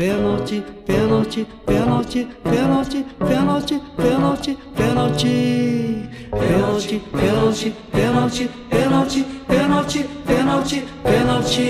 Pênalti, 0.00 0.64
pênalti, 0.86 1.46
pênalti, 1.66 2.24
pênalti, 2.42 3.04
pênalti, 3.18 3.82
pênalti, 3.98 4.58
pênalti. 4.74 6.08
Pênalti, 6.30 7.00
pênalti, 7.12 7.74
pênalti, 7.92 8.48
pênalti, 8.70 9.24
pênalti, 9.46 10.04
pênalti, 10.26 10.80
pênalti. 11.02 11.62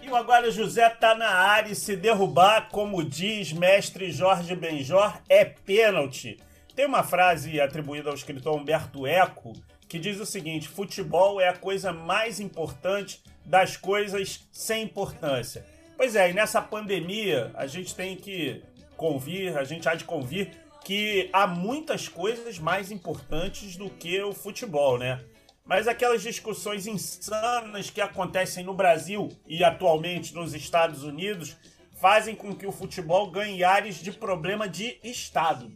E 0.00 0.08
o 0.08 0.14
agora 0.14 0.52
José 0.52 0.88
tá 0.88 1.16
na 1.16 1.28
área 1.28 1.72
e 1.72 1.74
se 1.74 1.96
derrubar, 1.96 2.68
como 2.70 3.02
diz 3.02 3.52
mestre 3.52 4.12
Jorge 4.12 4.54
Benjor, 4.54 5.18
é 5.28 5.44
pênalti. 5.44 6.38
Tem 6.76 6.86
uma 6.86 7.02
frase 7.02 7.60
atribuída 7.60 8.10
ao 8.10 8.14
escritor 8.14 8.54
Humberto 8.54 9.04
Eco 9.04 9.52
que 9.88 9.98
diz 9.98 10.20
o 10.20 10.26
seguinte: 10.26 10.68
futebol 10.68 11.40
é 11.40 11.48
a 11.48 11.56
coisa 11.56 11.92
mais 11.92 12.40
importante 12.40 13.22
das 13.44 13.76
coisas 13.76 14.46
sem 14.50 14.84
importância. 14.84 15.66
Pois 15.96 16.14
é, 16.14 16.30
e 16.30 16.34
nessa 16.34 16.60
pandemia 16.60 17.50
a 17.54 17.66
gente 17.66 17.94
tem 17.94 18.16
que 18.16 18.62
convir, 18.96 19.56
a 19.56 19.64
gente 19.64 19.88
há 19.88 19.94
de 19.94 20.04
convir 20.04 20.50
que 20.84 21.28
há 21.32 21.46
muitas 21.46 22.08
coisas 22.08 22.58
mais 22.58 22.90
importantes 22.90 23.76
do 23.76 23.90
que 23.90 24.20
o 24.22 24.32
futebol, 24.32 24.98
né? 24.98 25.20
Mas 25.64 25.88
aquelas 25.88 26.22
discussões 26.22 26.86
insanas 26.86 27.90
que 27.90 28.00
acontecem 28.00 28.62
no 28.62 28.72
Brasil 28.72 29.28
e 29.46 29.64
atualmente 29.64 30.32
nos 30.32 30.54
Estados 30.54 31.02
Unidos 31.02 31.56
fazem 31.96 32.36
com 32.36 32.54
que 32.54 32.66
o 32.66 32.72
futebol 32.72 33.30
ganhe 33.30 33.64
áreas 33.64 33.96
de 33.96 34.12
problema 34.12 34.68
de 34.68 34.98
Estado. 35.02 35.72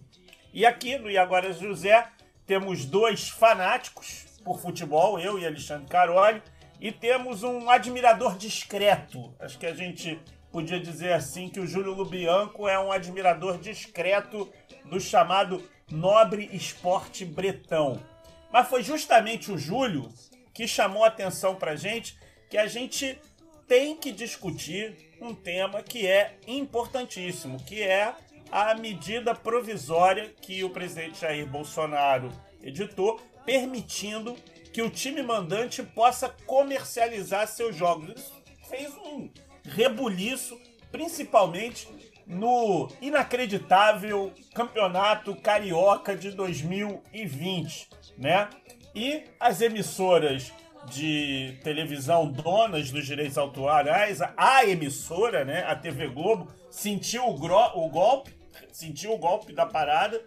E 0.52 0.64
aqui 0.64 0.96
no 0.96 1.10
E 1.10 1.18
Agora 1.18 1.52
José 1.52 2.06
temos 2.50 2.84
dois 2.84 3.28
fanáticos 3.28 4.24
por 4.42 4.60
futebol, 4.60 5.20
eu 5.20 5.38
e 5.38 5.46
Alexandre 5.46 5.86
Caroli, 5.86 6.42
e 6.80 6.90
temos 6.90 7.44
um 7.44 7.70
admirador 7.70 8.36
discreto. 8.36 9.32
Acho 9.38 9.56
que 9.56 9.66
a 9.66 9.72
gente 9.72 10.18
podia 10.50 10.80
dizer 10.80 11.12
assim 11.12 11.48
que 11.48 11.60
o 11.60 11.66
Júlio 11.66 11.94
Lubianco 11.94 12.66
é 12.66 12.76
um 12.76 12.90
admirador 12.90 13.56
discreto 13.56 14.52
do 14.84 15.00
chamado 15.00 15.62
nobre 15.88 16.50
esporte 16.52 17.24
bretão. 17.24 18.02
Mas 18.52 18.66
foi 18.66 18.82
justamente 18.82 19.52
o 19.52 19.56
Júlio 19.56 20.12
que 20.52 20.66
chamou 20.66 21.04
a 21.04 21.06
atenção 21.06 21.54
pra 21.54 21.76
gente 21.76 22.18
que 22.50 22.58
a 22.58 22.66
gente 22.66 23.16
tem 23.68 23.94
que 23.94 24.10
discutir 24.10 25.12
um 25.20 25.32
tema 25.32 25.84
que 25.84 26.04
é 26.04 26.34
importantíssimo, 26.48 27.62
que 27.62 27.80
é 27.80 28.12
a 28.50 28.74
medida 28.74 29.34
provisória 29.34 30.32
que 30.40 30.64
o 30.64 30.70
presidente 30.70 31.20
Jair 31.20 31.46
Bolsonaro 31.46 32.30
editou, 32.62 33.20
permitindo 33.44 34.36
que 34.72 34.82
o 34.82 34.90
time 34.90 35.22
mandante 35.22 35.82
possa 35.82 36.28
comercializar 36.46 37.46
seus 37.46 37.74
jogos. 37.74 38.10
Isso 38.10 38.42
fez 38.68 38.94
um 38.98 39.30
rebuliço, 39.64 40.58
principalmente 40.90 41.88
no 42.26 42.88
inacreditável 43.00 44.32
Campeonato 44.54 45.34
Carioca 45.34 46.16
de 46.16 46.30
2020, 46.30 47.88
né? 48.16 48.48
E 48.94 49.24
as 49.38 49.60
emissoras 49.60 50.52
de 50.86 51.58
televisão 51.62 52.30
donas 52.30 52.90
dos 52.90 53.04
direitos 53.04 53.36
autorais, 53.36 54.20
a 54.36 54.64
emissora, 54.64 55.44
né, 55.44 55.64
a 55.66 55.74
TV 55.74 56.08
Globo, 56.08 56.48
sentiu 56.70 57.24
o, 57.24 57.34
o 57.34 57.88
golpe, 57.88 58.32
sentiu 58.72 59.12
o 59.12 59.18
golpe 59.18 59.52
da 59.52 59.66
parada, 59.66 60.22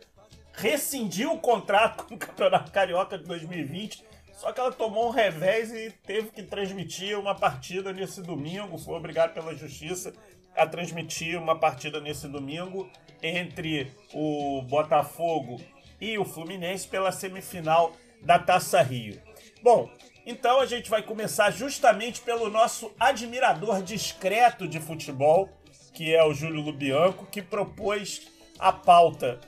rescindiu 0.53 1.33
o 1.33 1.39
contrato 1.39 2.05
com 2.05 2.15
o 2.15 2.17
Campeonato 2.17 2.71
Carioca 2.71 3.17
de 3.17 3.25
2020 3.25 4.13
só 4.43 4.51
que 4.51 4.59
ela 4.59 4.71
tomou 4.71 5.07
um 5.07 5.11
revés 5.11 5.71
e 5.71 5.89
teve 6.05 6.29
que 6.29 6.43
transmitir 6.43 7.17
uma 7.17 7.33
partida 7.33 7.93
nesse 7.93 8.21
domingo. 8.21 8.77
Foi 8.77 8.95
obrigado 8.95 9.33
pela 9.33 9.55
justiça 9.55 10.13
a 10.53 10.67
transmitir 10.67 11.41
uma 11.41 11.57
partida 11.57 12.01
nesse 12.01 12.27
domingo 12.27 12.89
entre 13.21 13.91
o 14.13 14.61
Botafogo 14.63 15.61
e 16.01 16.17
o 16.17 16.25
Fluminense 16.25 16.85
pela 16.87 17.11
semifinal 17.11 17.93
da 18.21 18.37
Taça 18.37 18.81
Rio. 18.81 19.17
Bom, 19.61 19.89
então 20.25 20.59
a 20.59 20.65
gente 20.65 20.89
vai 20.89 21.01
começar 21.01 21.49
justamente 21.51 22.19
pelo 22.19 22.49
nosso 22.49 22.91
admirador 22.99 23.81
discreto 23.81 24.67
de 24.67 24.79
futebol, 24.79 25.49
que 25.93 26.13
é 26.13 26.21
o 26.21 26.33
Júlio 26.33 26.61
Lubianco, 26.61 27.25
que 27.27 27.41
propôs 27.41 28.32
a 28.63 28.71
pauta 28.71 29.39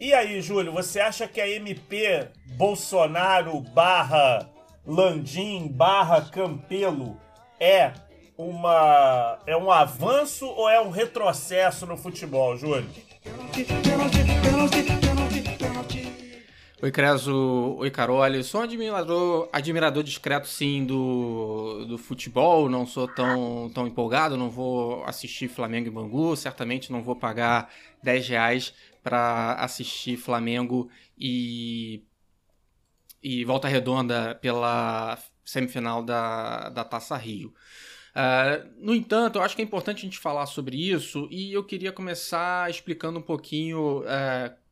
e 0.00 0.12
aí, 0.12 0.42
Júlio, 0.42 0.72
você 0.72 1.00
acha 1.00 1.26
que 1.26 1.40
a 1.40 1.48
MP 1.48 2.28
Bolsonaro 2.56 3.58
barra 3.60 4.46
Landim 4.84 5.68
barra 5.68 6.20
Campelo 6.22 7.16
é 7.58 7.92
uma 8.36 9.38
é 9.46 9.56
um 9.56 9.70
avanço 9.70 10.46
ou 10.46 10.68
é 10.68 10.80
um 10.80 10.90
retrocesso 10.90 11.86
no 11.86 11.96
futebol, 11.96 12.56
Júlio? 12.56 12.86
Oi, 16.84 16.92
Creso. 16.92 17.76
Oi, 17.78 17.90
Carole. 17.90 18.44
Sou 18.44 18.60
um 18.60 18.64
admirador, 18.64 19.48
admirador 19.50 20.02
discreto, 20.02 20.46
sim, 20.46 20.84
do, 20.84 21.86
do 21.86 21.96
futebol. 21.96 22.68
Não 22.68 22.86
sou 22.86 23.08
tão, 23.08 23.70
tão 23.72 23.86
empolgado. 23.86 24.36
Não 24.36 24.50
vou 24.50 25.02
assistir 25.04 25.48
Flamengo 25.48 25.88
e 25.88 25.90
Bangu. 25.90 26.36
Certamente 26.36 26.92
não 26.92 27.02
vou 27.02 27.16
pagar 27.16 27.72
10 28.02 28.28
reais 28.28 28.74
para 29.02 29.54
assistir 29.54 30.18
Flamengo 30.18 30.90
e, 31.16 32.04
e 33.22 33.46
Volta 33.46 33.66
Redonda 33.66 34.34
pela 34.34 35.16
semifinal 35.42 36.02
da, 36.02 36.68
da 36.68 36.84
Taça 36.84 37.16
Rio. 37.16 37.54
Uh, 38.14 38.70
no 38.78 38.94
entanto, 38.94 39.38
eu 39.38 39.42
acho 39.42 39.56
que 39.56 39.62
é 39.62 39.64
importante 39.64 40.00
a 40.00 40.02
gente 40.02 40.18
falar 40.18 40.44
sobre 40.44 40.76
isso 40.76 41.28
e 41.30 41.50
eu 41.50 41.64
queria 41.64 41.92
começar 41.92 42.68
explicando 42.68 43.18
um 43.20 43.22
pouquinho 43.22 44.00
uh, 44.02 44.63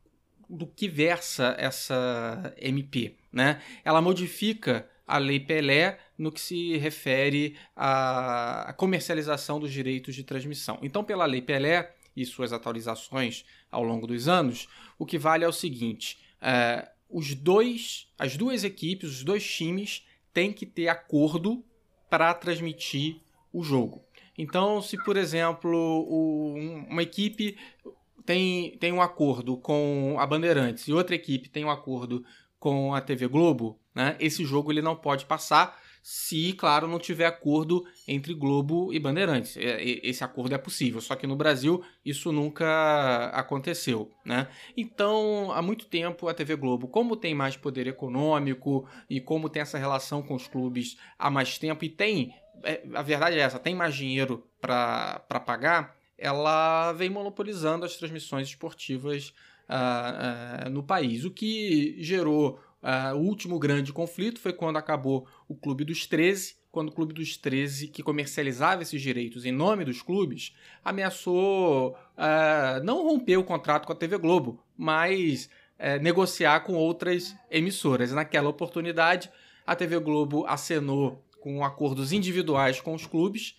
do 0.52 0.66
que 0.66 0.86
versa 0.86 1.54
essa 1.58 2.54
MP. 2.58 3.16
Né? 3.32 3.60
Ela 3.82 4.02
modifica 4.02 4.86
a 5.06 5.16
Lei 5.16 5.40
Pelé 5.40 5.98
no 6.16 6.30
que 6.30 6.40
se 6.40 6.76
refere 6.76 7.56
à 7.74 8.74
comercialização 8.76 9.58
dos 9.58 9.72
direitos 9.72 10.14
de 10.14 10.22
transmissão. 10.22 10.78
Então, 10.82 11.02
pela 11.02 11.24
Lei 11.24 11.40
Pelé 11.40 11.94
e 12.14 12.26
suas 12.26 12.52
atualizações 12.52 13.44
ao 13.70 13.82
longo 13.82 14.06
dos 14.06 14.28
anos, 14.28 14.68
o 14.98 15.06
que 15.06 15.18
vale 15.18 15.44
é 15.44 15.48
o 15.48 15.52
seguinte: 15.52 16.18
é, 16.40 16.88
os 17.08 17.34
dois, 17.34 18.08
as 18.18 18.36
duas 18.36 18.62
equipes, 18.62 19.10
os 19.10 19.24
dois 19.24 19.44
times 19.44 20.06
têm 20.34 20.52
que 20.52 20.66
ter 20.66 20.88
acordo 20.88 21.64
para 22.10 22.32
transmitir 22.34 23.16
o 23.52 23.62
jogo. 23.62 24.04
Então, 24.36 24.80
se 24.80 24.96
por 25.02 25.16
exemplo 25.16 26.04
uma 26.88 27.02
equipe 27.02 27.56
tem, 28.32 28.70
tem 28.78 28.92
um 28.92 29.02
acordo 29.02 29.58
com 29.58 30.16
a 30.18 30.26
Bandeirantes 30.26 30.88
e 30.88 30.92
outra 30.92 31.14
equipe 31.14 31.50
tem 31.50 31.66
um 31.66 31.70
acordo 31.70 32.24
com 32.58 32.94
a 32.94 33.00
TV 33.00 33.28
Globo, 33.28 33.78
né, 33.94 34.16
esse 34.18 34.42
jogo 34.44 34.72
ele 34.72 34.80
não 34.80 34.96
pode 34.96 35.26
passar 35.26 35.78
se, 36.02 36.52
claro, 36.54 36.88
não 36.88 36.98
tiver 36.98 37.26
acordo 37.26 37.84
entre 38.08 38.34
Globo 38.34 38.92
e 38.92 38.98
Bandeirantes. 38.98 39.56
É, 39.56 39.80
esse 40.02 40.24
acordo 40.24 40.52
é 40.52 40.58
possível, 40.58 41.00
só 41.00 41.14
que 41.14 41.28
no 41.28 41.36
Brasil 41.36 41.84
isso 42.04 42.32
nunca 42.32 43.26
aconteceu, 43.32 44.10
né? 44.24 44.48
Então, 44.76 45.52
há 45.52 45.62
muito 45.62 45.86
tempo 45.86 46.26
a 46.26 46.34
TV 46.34 46.56
Globo, 46.56 46.88
como 46.88 47.14
tem 47.14 47.34
mais 47.36 47.56
poder 47.56 47.86
econômico 47.86 48.88
e 49.08 49.20
como 49.20 49.48
tem 49.48 49.62
essa 49.62 49.78
relação 49.78 50.22
com 50.22 50.34
os 50.34 50.48
clubes 50.48 50.96
há 51.16 51.30
mais 51.30 51.56
tempo 51.56 51.84
e 51.84 51.88
tem, 51.88 52.34
é, 52.64 52.82
a 52.94 53.02
verdade 53.02 53.36
é 53.36 53.40
essa, 53.40 53.60
tem 53.60 53.74
mais 53.74 53.94
dinheiro 53.94 54.44
para 54.60 55.20
pagar, 55.46 56.01
ela 56.22 56.92
vem 56.92 57.10
monopolizando 57.10 57.84
as 57.84 57.96
transmissões 57.96 58.46
esportivas 58.48 59.34
uh, 59.68 60.66
uh, 60.66 60.70
no 60.70 60.82
país, 60.82 61.24
o 61.24 61.30
que 61.30 61.96
gerou 61.98 62.60
Uh, 62.82 63.14
o 63.16 63.20
último 63.20 63.60
grande 63.60 63.92
conflito 63.92 64.40
foi 64.40 64.52
quando 64.52 64.76
acabou 64.76 65.24
o 65.46 65.54
Clube 65.54 65.84
dos 65.84 66.04
13, 66.04 66.56
quando 66.68 66.88
o 66.88 66.92
Clube 66.92 67.14
dos 67.14 67.36
13, 67.36 67.86
que 67.86 68.02
comercializava 68.02 68.82
esses 68.82 69.00
direitos 69.00 69.44
em 69.44 69.52
nome 69.52 69.84
dos 69.84 70.02
clubes, 70.02 70.52
ameaçou 70.84 71.96
não 72.82 73.04
romper 73.04 73.36
o 73.36 73.44
contrato 73.44 73.86
com 73.86 73.92
a 73.92 73.94
TV 73.96 74.18
Globo, 74.18 74.60
mas 74.76 75.48
uh, 75.78 76.02
negociar 76.02 76.58
com 76.64 76.74
outras 76.74 77.36
emissoras. 77.48 78.10
Naquela 78.10 78.48
oportunidade, 78.48 79.30
a 79.64 79.76
TV 79.76 80.00
Globo 80.00 80.44
acenou 80.48 81.24
com 81.40 81.64
acordos 81.64 82.12
individuais 82.12 82.80
com 82.80 82.94
os 82.94 83.06
clubes, 83.06 83.56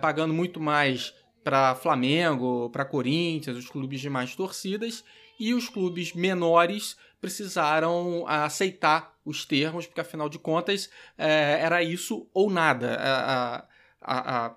pagando 0.00 0.34
muito 0.34 0.60
mais 0.60 1.14
para 1.42 1.74
Flamengo, 1.74 2.70
para 2.70 2.84
Corinthians, 2.84 3.56
os 3.56 3.68
clubes 3.68 4.00
de 4.00 4.10
mais 4.10 4.34
torcidas, 4.34 5.04
e 5.38 5.54
os 5.54 5.68
clubes 5.68 6.12
menores 6.12 6.96
precisaram 7.20 8.24
aceitar 8.26 9.14
os 9.24 9.44
termos, 9.44 9.86
porque 9.86 10.00
afinal 10.00 10.28
de 10.28 10.38
contas 10.38 10.90
é, 11.16 11.58
era 11.60 11.82
isso 11.82 12.28
ou 12.32 12.50
nada. 12.50 12.96
A, 13.00 13.64
a, 14.00 14.54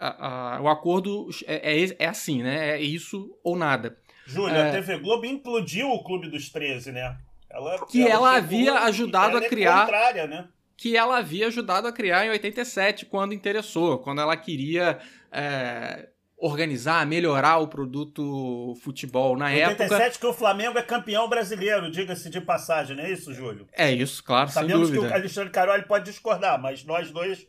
a, 0.00 0.60
o 0.62 0.68
acordo 0.68 1.28
é, 1.46 1.82
é, 1.82 1.96
é, 1.98 2.06
assim, 2.06 2.42
né? 2.42 2.70
É 2.70 2.80
isso 2.80 3.36
ou 3.42 3.56
nada. 3.56 3.96
Júlia, 4.26 4.64
a 4.64 4.66
é. 4.68 4.72
TV 4.72 4.98
Globo 4.98 5.26
implodiu 5.26 5.90
o 5.90 6.02
Clube 6.04 6.28
dos 6.28 6.50
13, 6.50 6.92
né? 6.92 7.16
Ela, 7.50 7.86
que 7.86 8.02
ela, 8.02 8.10
ela 8.10 8.36
havia 8.36 8.74
ajudado 8.80 9.36
a 9.36 9.42
criar. 9.42 9.80
Contrária, 9.80 10.26
né? 10.26 10.48
que 10.82 10.96
ela 10.96 11.18
havia 11.18 11.46
ajudado 11.46 11.86
a 11.86 11.92
criar 11.92 12.26
em 12.26 12.30
87, 12.30 13.06
quando 13.06 13.32
interessou, 13.32 13.98
quando 13.98 14.20
ela 14.20 14.36
queria 14.36 14.98
é, 15.30 16.08
organizar, 16.42 17.06
melhorar 17.06 17.58
o 17.58 17.68
produto 17.68 18.74
futebol 18.82 19.36
na 19.36 19.44
87 19.46 19.70
época. 19.70 19.94
87 19.94 20.18
que 20.18 20.26
o 20.26 20.32
Flamengo 20.32 20.76
é 20.76 20.82
campeão 20.82 21.28
brasileiro, 21.28 21.88
diga-se 21.88 22.28
de 22.28 22.40
passagem, 22.40 22.96
não 22.96 23.04
é 23.04 23.12
isso, 23.12 23.32
Júlio? 23.32 23.68
É 23.72 23.92
isso, 23.92 24.24
claro, 24.24 24.50
Sabemos 24.50 24.90
que 24.90 24.98
o 24.98 25.14
Alexandre 25.14 25.50
Caroli 25.50 25.84
pode 25.84 26.04
discordar, 26.04 26.60
mas 26.60 26.84
nós 26.84 27.12
dois 27.12 27.46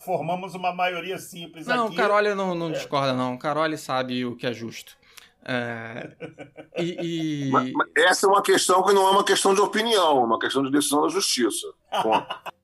formamos 0.00 0.54
uma 0.54 0.74
maioria 0.74 1.16
simples 1.16 1.66
não, 1.66 1.86
aqui. 1.86 1.86
Não, 1.86 1.92
o 1.92 1.96
Caroli 1.96 2.34
não, 2.34 2.54
não 2.56 2.70
é. 2.70 2.72
discorda, 2.72 3.12
não. 3.12 3.34
O 3.34 3.38
Caroli 3.38 3.78
sabe 3.78 4.24
o 4.24 4.34
que 4.34 4.48
é 4.48 4.52
justo. 4.52 4.96
É, 5.44 6.10
e, 6.76 7.46
e... 7.46 7.50
Mas, 7.52 7.70
mas 7.72 7.88
essa 7.96 8.26
é 8.26 8.28
uma 8.28 8.42
questão 8.42 8.82
que 8.82 8.92
não 8.92 9.06
é 9.06 9.10
uma 9.12 9.24
questão 9.24 9.54
de 9.54 9.60
opinião, 9.60 10.22
é 10.22 10.24
uma 10.24 10.40
questão 10.40 10.62
de 10.64 10.72
decisão 10.72 11.02
da 11.02 11.08
justiça. 11.08 11.68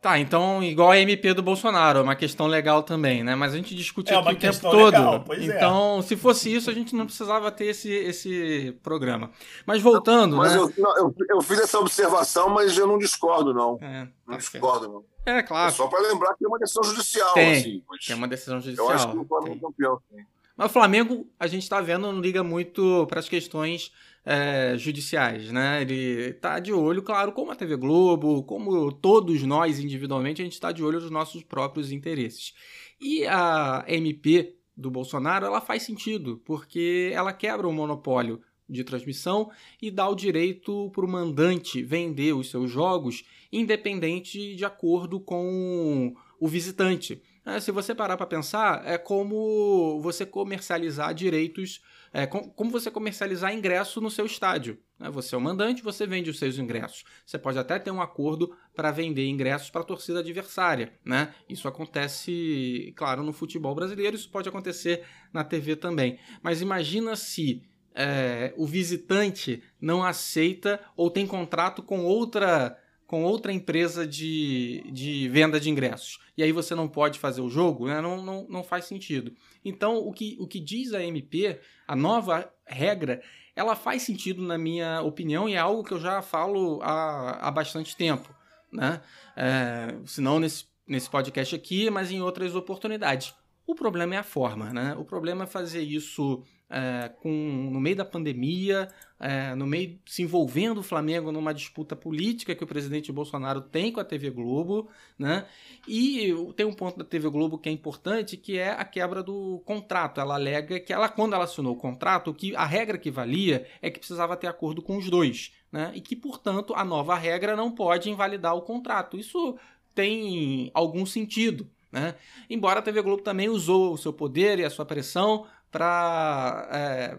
Tá, 0.00 0.16
então, 0.16 0.62
igual 0.62 0.92
a 0.92 0.98
MP 0.98 1.34
do 1.34 1.42
Bolsonaro, 1.42 1.98
é 1.98 2.02
uma 2.02 2.14
questão 2.14 2.46
legal 2.46 2.84
também, 2.84 3.24
né? 3.24 3.34
Mas 3.34 3.52
a 3.52 3.56
gente 3.56 3.74
discute 3.74 4.12
é 4.12 4.16
aqui 4.16 4.32
o 4.32 4.38
tempo 4.38 4.60
todo. 4.60 4.84
Legal, 4.84 5.24
é. 5.30 5.44
então, 5.44 5.98
é. 5.98 6.02
se 6.02 6.16
fosse 6.16 6.54
isso, 6.54 6.70
a 6.70 6.72
gente 6.72 6.94
não 6.94 7.04
precisava 7.04 7.50
ter 7.50 7.66
esse, 7.66 7.90
esse 7.90 8.78
programa. 8.80 9.32
Mas 9.66 9.82
voltando. 9.82 10.36
Mas 10.36 10.52
né? 10.52 10.58
eu, 10.58 10.72
não, 10.78 10.96
eu, 10.96 11.14
eu, 11.30 11.42
fiz 11.42 11.58
essa 11.58 11.80
observação, 11.80 12.48
mas 12.48 12.78
eu 12.78 12.86
não 12.86 12.96
discordo, 12.96 13.52
não. 13.52 13.76
É, 13.82 14.02
não 14.24 14.34
tá 14.34 14.36
discordo, 14.36 14.86
não. 14.88 15.04
É, 15.26 15.42
claro. 15.42 15.68
É 15.68 15.74
só 15.74 15.88
para 15.88 16.00
lembrar 16.00 16.32
que 16.34 16.44
é 16.44 16.48
uma 16.48 16.60
decisão 16.60 16.84
judicial, 16.84 17.34
tem, 17.34 17.52
assim. 17.52 17.82
Tem 18.06 18.14
uma 18.14 18.28
decisão 18.28 18.60
judicial. 18.60 18.88
Eu 18.88 18.94
acho 18.94 19.10
que 19.10 19.18
o 19.18 19.24
Flamengo 19.24 19.56
é 19.56 19.60
campeão. 19.60 20.00
Sim. 20.10 20.24
Mas 20.56 20.70
o 20.70 20.72
Flamengo, 20.72 21.26
a 21.38 21.46
gente 21.48 21.62
está 21.64 21.80
vendo, 21.80 22.12
não 22.12 22.20
liga 22.20 22.44
muito 22.44 23.04
para 23.08 23.18
as 23.18 23.28
questões 23.28 23.92
é, 24.30 24.76
judiciais, 24.76 25.50
né? 25.50 25.80
Ele 25.80 26.28
está 26.28 26.58
de 26.58 26.70
olho, 26.70 27.02
claro, 27.02 27.32
como 27.32 27.50
a 27.50 27.56
TV 27.56 27.76
Globo, 27.76 28.42
como 28.42 28.92
todos 28.92 29.42
nós 29.42 29.80
individualmente, 29.80 30.42
a 30.42 30.44
gente 30.44 30.52
está 30.52 30.70
de 30.70 30.84
olho 30.84 31.00
nos 31.00 31.10
nossos 31.10 31.42
próprios 31.42 31.90
interesses. 31.90 32.52
E 33.00 33.26
a 33.26 33.86
MP 33.88 34.54
do 34.76 34.90
Bolsonaro, 34.90 35.46
ela 35.46 35.62
faz 35.62 35.82
sentido, 35.82 36.42
porque 36.44 37.10
ela 37.14 37.32
quebra 37.32 37.66
o 37.66 37.72
monopólio 37.72 38.42
de 38.68 38.84
transmissão 38.84 39.50
e 39.80 39.90
dá 39.90 40.06
o 40.06 40.14
direito 40.14 40.90
para 40.90 41.06
o 41.06 41.08
mandante 41.08 41.82
vender 41.82 42.34
os 42.34 42.50
seus 42.50 42.70
jogos 42.70 43.24
independente 43.50 44.54
de 44.54 44.64
acordo 44.66 45.18
com 45.18 46.14
o 46.38 46.46
visitante. 46.46 47.22
É, 47.48 47.60
se 47.60 47.72
você 47.72 47.94
parar 47.94 48.18
para 48.18 48.26
pensar, 48.26 48.82
é 48.84 48.98
como 48.98 50.00
você 50.02 50.26
comercializar 50.26 51.14
direitos, 51.14 51.80
é, 52.12 52.26
com, 52.26 52.40
como 52.50 52.70
você 52.70 52.90
comercializar 52.90 53.54
ingresso 53.54 54.02
no 54.02 54.10
seu 54.10 54.26
estádio. 54.26 54.78
Né? 54.98 55.08
Você 55.10 55.34
é 55.34 55.38
o 55.38 55.40
mandante, 55.40 55.82
você 55.82 56.06
vende 56.06 56.28
os 56.28 56.38
seus 56.38 56.58
ingressos. 56.58 57.04
Você 57.24 57.38
pode 57.38 57.58
até 57.58 57.78
ter 57.78 57.90
um 57.90 58.02
acordo 58.02 58.54
para 58.76 58.90
vender 58.90 59.26
ingressos 59.26 59.70
para 59.70 59.80
a 59.80 59.84
torcida 59.84 60.20
adversária. 60.20 60.92
Né? 61.02 61.32
Isso 61.48 61.66
acontece, 61.66 62.92
claro, 62.94 63.22
no 63.22 63.32
futebol 63.32 63.74
brasileiro, 63.74 64.14
isso 64.14 64.30
pode 64.30 64.48
acontecer 64.48 65.04
na 65.32 65.42
TV 65.42 65.74
também. 65.74 66.18
Mas 66.42 66.60
imagina 66.60 67.16
se 67.16 67.62
é, 67.94 68.52
o 68.58 68.66
visitante 68.66 69.62
não 69.80 70.04
aceita 70.04 70.78
ou 70.94 71.10
tem 71.10 71.26
contrato 71.26 71.82
com 71.82 72.04
outra 72.04 72.78
com 73.08 73.24
outra 73.24 73.50
empresa 73.50 74.06
de, 74.06 74.84
de 74.92 75.30
venda 75.30 75.58
de 75.58 75.70
ingressos. 75.70 76.18
E 76.38 76.42
aí 76.44 76.52
você 76.52 76.72
não 76.72 76.86
pode 76.86 77.18
fazer 77.18 77.40
o 77.40 77.50
jogo, 77.50 77.88
né? 77.88 78.00
não, 78.00 78.22
não, 78.22 78.46
não 78.48 78.62
faz 78.62 78.84
sentido. 78.84 79.34
Então, 79.64 79.96
o 79.98 80.12
que, 80.12 80.36
o 80.38 80.46
que 80.46 80.60
diz 80.60 80.94
a 80.94 81.02
MP, 81.02 81.58
a 81.84 81.96
nova 81.96 82.48
regra, 82.64 83.20
ela 83.56 83.74
faz 83.74 84.02
sentido 84.02 84.40
na 84.40 84.56
minha 84.56 85.02
opinião 85.02 85.48
e 85.48 85.54
é 85.54 85.58
algo 85.58 85.82
que 85.82 85.92
eu 85.92 85.98
já 85.98 86.22
falo 86.22 86.80
há, 86.80 87.48
há 87.48 87.50
bastante 87.50 87.96
tempo. 87.96 88.32
Né? 88.72 89.00
É, 89.36 89.96
se 90.06 90.20
não 90.20 90.38
nesse, 90.38 90.66
nesse 90.86 91.10
podcast 91.10 91.56
aqui, 91.56 91.90
mas 91.90 92.12
em 92.12 92.22
outras 92.22 92.54
oportunidades. 92.54 93.34
O 93.66 93.74
problema 93.74 94.14
é 94.14 94.18
a 94.18 94.22
forma, 94.22 94.72
né? 94.72 94.94
O 94.96 95.04
problema 95.04 95.42
é 95.42 95.46
fazer 95.46 95.82
isso 95.82 96.44
é, 96.70 97.10
com, 97.20 97.30
no 97.72 97.80
meio 97.80 97.96
da 97.96 98.04
pandemia, 98.04 98.88
é, 99.18 99.54
no 99.54 99.66
meio 99.66 99.98
se 100.06 100.22
envolvendo 100.22 100.78
o 100.78 100.82
Flamengo 100.82 101.32
numa 101.32 101.52
disputa 101.54 101.96
política 101.96 102.54
que 102.54 102.62
o 102.62 102.66
presidente 102.66 103.10
Bolsonaro 103.10 103.60
tem 103.60 103.90
com 103.90 104.00
a 104.00 104.04
TV 104.04 104.30
Globo, 104.30 104.88
né? 105.18 105.46
E 105.86 106.32
tem 106.54 106.66
um 106.66 106.74
ponto 106.74 106.98
da 106.98 107.04
TV 107.04 107.28
Globo 107.30 107.58
que 107.58 107.68
é 107.68 107.72
importante, 107.72 108.36
que 108.36 108.58
é 108.58 108.70
a 108.70 108.84
quebra 108.84 109.22
do 109.22 109.62
contrato. 109.64 110.20
Ela 110.20 110.34
alega 110.34 110.78
que 110.78 110.92
ela, 110.92 111.08
quando 111.08 111.34
ela 111.34 111.44
assinou 111.44 111.72
o 111.74 111.78
contrato, 111.78 112.34
que 112.34 112.54
a 112.54 112.64
regra 112.64 112.98
que 112.98 113.10
valia 113.10 113.66
é 113.80 113.90
que 113.90 113.98
precisava 113.98 114.36
ter 114.36 114.46
acordo 114.46 114.82
com 114.82 114.98
os 114.98 115.08
dois, 115.08 115.52
né? 115.72 115.90
E 115.94 116.00
que, 116.00 116.14
portanto, 116.14 116.74
a 116.76 116.84
nova 116.84 117.16
regra 117.16 117.56
não 117.56 117.70
pode 117.70 118.10
invalidar 118.10 118.54
o 118.54 118.62
contrato. 118.62 119.18
Isso 119.18 119.56
tem 119.94 120.70
algum 120.74 121.04
sentido, 121.04 121.68
né? 121.90 122.14
Embora 122.48 122.78
a 122.78 122.82
TV 122.82 123.02
Globo 123.02 123.22
também 123.22 123.48
usou 123.48 123.94
o 123.94 123.98
seu 123.98 124.12
poder 124.12 124.58
e 124.60 124.64
a 124.64 124.70
sua 124.70 124.84
pressão 124.84 125.46
para 125.70 126.68
é, 126.72 127.18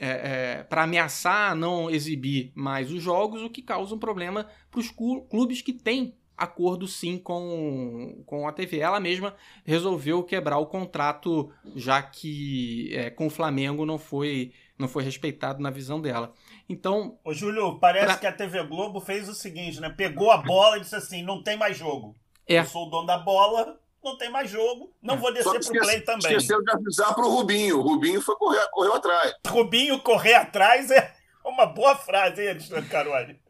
é, 0.00 0.08
é, 0.08 0.62
para 0.62 0.84
ameaçar 0.84 1.54
não 1.54 1.90
exibir 1.90 2.52
mais 2.54 2.90
os 2.92 3.02
jogos, 3.02 3.42
o 3.42 3.50
que 3.50 3.62
causa 3.62 3.94
um 3.94 3.98
problema 3.98 4.46
para 4.70 4.80
os 4.80 4.90
clubes 4.90 5.60
que 5.60 5.72
têm 5.72 6.14
acordo 6.38 6.86
sim 6.86 7.18
com, 7.18 8.22
com 8.24 8.46
a 8.46 8.52
TV. 8.52 8.78
Ela 8.78 9.00
mesma 9.00 9.34
resolveu 9.64 10.22
quebrar 10.22 10.58
o 10.58 10.66
contrato, 10.66 11.52
já 11.74 12.00
que 12.00 12.94
é, 12.94 13.10
com 13.10 13.26
o 13.26 13.30
Flamengo 13.30 13.84
não 13.84 13.98
foi, 13.98 14.52
não 14.78 14.86
foi 14.86 15.02
respeitado 15.02 15.60
na 15.60 15.70
visão 15.70 16.00
dela. 16.00 16.32
Então. 16.68 17.18
Ô, 17.24 17.34
Júlio, 17.34 17.78
parece 17.80 18.06
pra... 18.06 18.16
que 18.18 18.26
a 18.28 18.32
TV 18.32 18.62
Globo 18.64 19.00
fez 19.00 19.28
o 19.28 19.34
seguinte, 19.34 19.80
né? 19.80 19.90
Pegou 19.90 20.30
a 20.30 20.38
bola 20.38 20.76
e 20.76 20.80
disse 20.80 20.94
assim: 20.94 21.22
não 21.22 21.42
tem 21.42 21.56
mais 21.56 21.76
jogo. 21.76 22.14
É. 22.46 22.60
Eu 22.60 22.64
sou 22.66 22.86
o 22.86 22.90
dono 22.90 23.06
da 23.06 23.18
bola, 23.18 23.78
não 24.02 24.16
tem 24.16 24.30
mais 24.30 24.50
jogo, 24.50 24.92
não 25.02 25.14
é. 25.14 25.16
vou 25.16 25.32
descer 25.32 25.50
pro 25.50 25.60
esquece, 25.60 25.84
play 25.84 26.00
também. 26.00 26.36
Esqueceu 26.36 26.62
de 26.62 26.70
avisar 26.70 27.14
pro 27.14 27.28
Rubinho. 27.28 27.78
O 27.78 27.82
Rubinho 27.82 28.20
foi 28.20 28.36
correr, 28.36 28.66
correu 28.70 28.94
atrás. 28.94 29.34
Rubinho 29.46 30.00
correr 30.00 30.34
atrás 30.34 30.90
é 30.90 31.12
uma 31.44 31.66
boa 31.66 31.96
frase, 31.96 32.42
hein, 32.42 32.50
Alexandre 32.50 32.88
Caroli? 32.88 33.40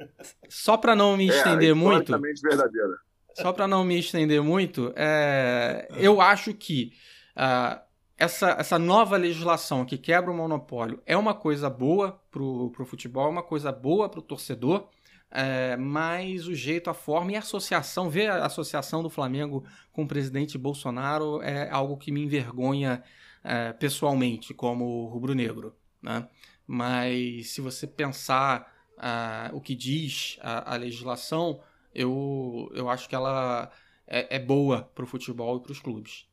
Só 0.49 0.77
para 0.77 0.95
não 0.95 1.17
me 1.17 1.31
é, 1.31 1.37
estender 1.37 1.71
é, 1.71 1.75
muito. 1.75 2.13
verdadeira. 2.21 2.99
Só 3.35 3.53
para 3.53 3.69
não 3.69 3.85
me 3.85 3.99
estender 3.99 4.43
muito, 4.43 4.93
é, 4.97 5.87
eu 5.97 6.21
acho 6.21 6.53
que 6.53 6.93
uh, 7.37 7.81
essa, 8.17 8.51
essa 8.59 8.79
nova 8.79 9.17
legislação 9.17 9.85
que 9.85 9.97
quebra 9.97 10.31
o 10.31 10.35
monopólio 10.35 11.01
é 11.07 11.17
uma 11.17 11.35
coisa 11.35 11.71
boa 11.71 12.21
pro, 12.33 12.71
pro 12.71 12.85
futebol, 12.85 13.27
é 13.27 13.31
uma 13.31 13.43
coisa 13.43 13.71
boa 13.71 14.09
pro 14.09 14.21
torcedor. 14.21 14.89
É, 15.31 15.77
mas 15.77 16.47
o 16.47 16.55
jeito, 16.55 16.89
a 16.89 16.95
forma 16.95 17.33
e 17.33 17.37
a 17.37 17.41
associação, 17.41 18.09
ver 18.09 18.31
a 18.31 18.47
associação 18.47 19.03
do 19.03 19.11
Flamengo 19.11 19.65
com 19.93 20.05
o 20.05 20.09
presidente 20.09 20.57
Bolsonaro 20.57 21.43
é 21.43 21.69
algo 21.71 21.97
que 21.99 22.11
me 22.11 22.23
envergonha 22.23 23.03
é, 23.45 23.73
pessoalmente, 23.73 24.55
como 24.55 25.07
rubro-negro. 25.07 25.77
Né? 26.03 26.27
Mas 26.67 27.51
se 27.51 27.61
você 27.61 27.87
pensar 27.87 28.73
uh, 28.99 29.57
o 29.57 29.61
que 29.61 29.75
diz 29.75 30.39
a, 30.41 30.75
a, 30.75 30.77
legislação, 30.77 31.61
eu, 31.95 32.71
eu 32.75 32.89
acho 32.89 33.09
que 33.09 33.15
ela 33.15 33.71
é, 34.07 34.37
é 34.37 34.39
boa 34.39 34.83
para 34.95 35.05
o 35.05 35.07
futebol 35.07 35.57
e 35.57 35.63
para 35.63 35.73
os 35.73 35.81
clubes. 35.81 36.27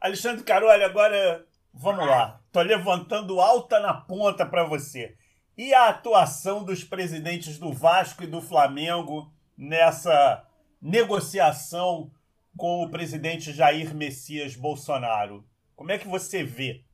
Alexandre 0.00 0.44
Carolho, 0.44 0.84
agora 0.84 1.44
vamos 1.72 2.06
lá. 2.06 2.40
Tô 2.52 2.62
levantando 2.62 3.40
alta 3.40 3.80
na 3.80 3.94
ponta 3.94 4.46
para 4.46 4.64
você. 4.64 5.16
E 5.56 5.72
a 5.72 5.88
atuação 5.88 6.62
dos 6.62 6.84
presidentes 6.84 7.58
do 7.58 7.72
Vasco 7.72 8.22
e 8.22 8.26
do 8.26 8.42
Flamengo 8.42 9.32
nessa 9.56 10.46
negociação 10.82 12.12
com 12.58 12.82
o 12.82 12.90
presidente 12.90 13.54
Jair 13.54 13.94
Messias 13.94 14.54
Bolsonaro? 14.54 15.42
Como 15.74 15.90
é 15.90 15.98
que 15.98 16.06
você 16.06 16.44
vê? 16.44 16.84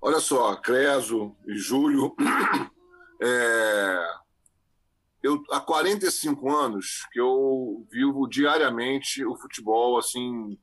Olha 0.00 0.20
só, 0.20 0.54
Creso 0.54 1.34
e 1.48 1.56
Júlio, 1.56 2.14
é... 3.20 4.06
eu 5.20 5.42
há 5.50 5.60
45 5.60 6.48
anos 6.48 7.08
que 7.10 7.18
eu 7.18 7.84
vivo 7.90 8.28
diariamente 8.28 9.24
o 9.24 9.34
futebol 9.36 9.98
assim 9.98 10.56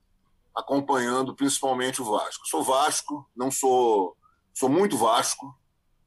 acompanhando 0.56 1.36
principalmente 1.36 2.02
o 2.02 2.06
Vasco. 2.06 2.48
Sou 2.48 2.64
Vasco, 2.64 3.30
não 3.36 3.52
sou 3.52 4.16
sou 4.54 4.70
muito 4.70 4.98
Vasco, 4.98 5.54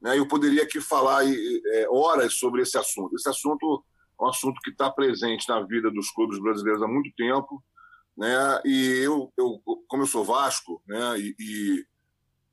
né? 0.00 0.18
Eu 0.18 0.26
poderia 0.26 0.62
aqui 0.62 0.80
falar 0.80 1.24
é, 1.26 1.86
horas 1.90 2.34
sobre 2.34 2.62
esse 2.62 2.78
assunto. 2.78 3.14
Esse 3.16 3.28
assunto 3.28 3.84
é 4.20 4.24
um 4.24 4.28
assunto 4.28 4.60
que 4.62 4.70
está 4.70 4.90
presente 4.90 5.48
na 5.48 5.60
vida 5.62 5.90
dos 5.90 6.10
clubes 6.10 6.40
brasileiros 6.40 6.82
há 6.82 6.86
muito 6.86 7.10
tempo. 7.16 7.62
Né? 8.16 8.60
E 8.64 9.00
eu, 9.04 9.32
eu 9.36 9.60
como 9.86 10.02
eu 10.02 10.06
sou 10.06 10.24
Vasco 10.24 10.82
né? 10.86 11.18
e, 11.18 11.34
e 11.38 11.86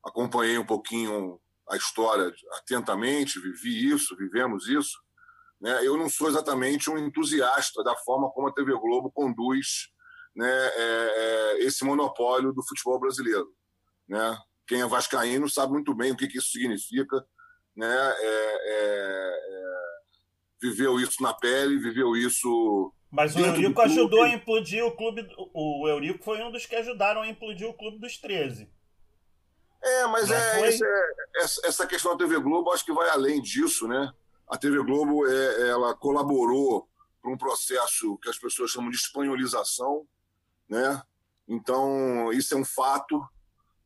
acompanhei 0.03 0.57
um 0.57 0.65
pouquinho 0.65 1.39
a 1.67 1.75
história 1.75 2.31
atentamente, 2.59 3.39
vivi 3.39 3.89
isso, 3.91 4.15
vivemos 4.15 4.67
isso. 4.67 4.99
Né? 5.59 5.85
Eu 5.85 5.97
não 5.97 6.09
sou 6.09 6.27
exatamente 6.27 6.89
um 6.89 6.97
entusiasta 6.97 7.83
da 7.83 7.95
forma 7.97 8.29
como 8.31 8.47
a 8.47 8.53
TV 8.53 8.73
Globo 8.73 9.11
conduz 9.11 9.89
né, 10.35 10.47
é, 10.47 11.13
é, 11.57 11.63
esse 11.63 11.83
monopólio 11.83 12.53
do 12.53 12.63
futebol 12.63 12.99
brasileiro. 12.99 13.47
Né? 14.07 14.37
Quem 14.67 14.81
é 14.81 14.87
vascaíno 14.87 15.49
sabe 15.49 15.73
muito 15.73 15.95
bem 15.95 16.11
o 16.11 16.17
que, 16.17 16.27
que 16.27 16.37
isso 16.37 16.49
significa 16.49 17.25
né, 17.75 17.87
é, 17.87 18.57
é, 18.67 19.39
é, 19.49 19.75
viveu 20.61 20.99
isso 20.99 21.21
na 21.21 21.33
pele, 21.33 21.77
viveu 21.77 22.15
isso 22.15 22.93
Mas 23.11 23.35
o 23.35 23.39
Eurico 23.39 23.81
ajudou 23.81 24.23
a 24.23 24.29
implodir 24.29 24.83
o 24.85 24.95
clube. 24.95 25.27
O 25.53 25.87
Eurico 25.87 26.23
foi 26.23 26.41
um 26.43 26.51
dos 26.51 26.65
que 26.65 26.75
ajudaram 26.75 27.21
a 27.21 27.27
implodir 27.27 27.67
o 27.67 27.73
clube 27.73 27.99
dos 27.99 28.17
13. 28.17 28.69
É, 29.85 30.07
mas 30.07 30.31
é, 30.31 30.67
é, 30.67 31.43
essa 31.63 31.85
questão 31.85 32.13
da 32.13 32.17
TV 32.17 32.39
Globo 32.39 32.71
acho 32.71 32.83
que 32.83 32.91
vai 32.91 33.07
além 33.09 33.39
disso, 33.39 33.87
né? 33.87 34.11
A 34.47 34.57
TV 34.57 34.81
Globo 34.83 35.27
é, 35.27 35.69
ela 35.69 35.93
colaborou 35.95 36.89
para 37.21 37.31
um 37.31 37.37
processo 37.37 38.17
que 38.17 38.29
as 38.29 38.37
pessoas 38.37 38.71
chamam 38.71 38.89
de 38.89 38.97
espanholização, 38.97 40.07
né? 40.67 41.01
Então 41.47 42.33
isso 42.33 42.55
é 42.55 42.57
um 42.57 42.65
fato, 42.65 43.23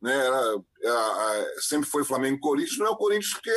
né? 0.00 0.14
Era, 0.14 0.62
era, 0.82 1.60
sempre 1.60 1.88
foi 1.88 2.04
Flamengo 2.04 2.36
e 2.36 2.40
Corinthians, 2.40 2.78
não 2.78 2.86
é 2.86 2.90
o 2.90 2.96
Corinthians 2.96 3.32
porque 3.32 3.52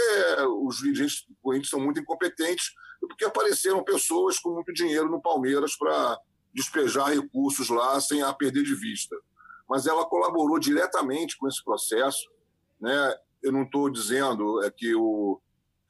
os 0.65 0.77
dirigentes 0.77 1.25
do 1.27 1.35
Corinthians 1.41 1.69
são 1.69 1.79
muito 1.79 1.99
incompetentes, 1.99 2.71
é 3.03 3.07
porque 3.07 3.25
apareceram 3.25 3.83
pessoas 3.83 4.39
com 4.39 4.51
muito 4.51 4.73
dinheiro 4.73 5.09
no 5.09 5.21
Palmeiras 5.21 5.77
para 5.77 6.19
despejar 6.53 7.09
recursos 7.09 7.69
lá 7.69 7.99
sem 7.99 8.21
a 8.21 8.33
perder 8.33 8.63
de 8.63 8.75
vista. 8.75 9.15
Mas 9.67 9.87
ela 9.87 10.05
colaborou 10.05 10.59
diretamente 10.59 11.37
com 11.37 11.47
esse 11.47 11.63
processo, 11.63 12.29
né? 12.79 13.15
Eu 13.41 13.51
não 13.51 13.63
estou 13.63 13.89
dizendo 13.89 14.63
é 14.63 14.71
que 14.71 14.93
o 14.95 15.41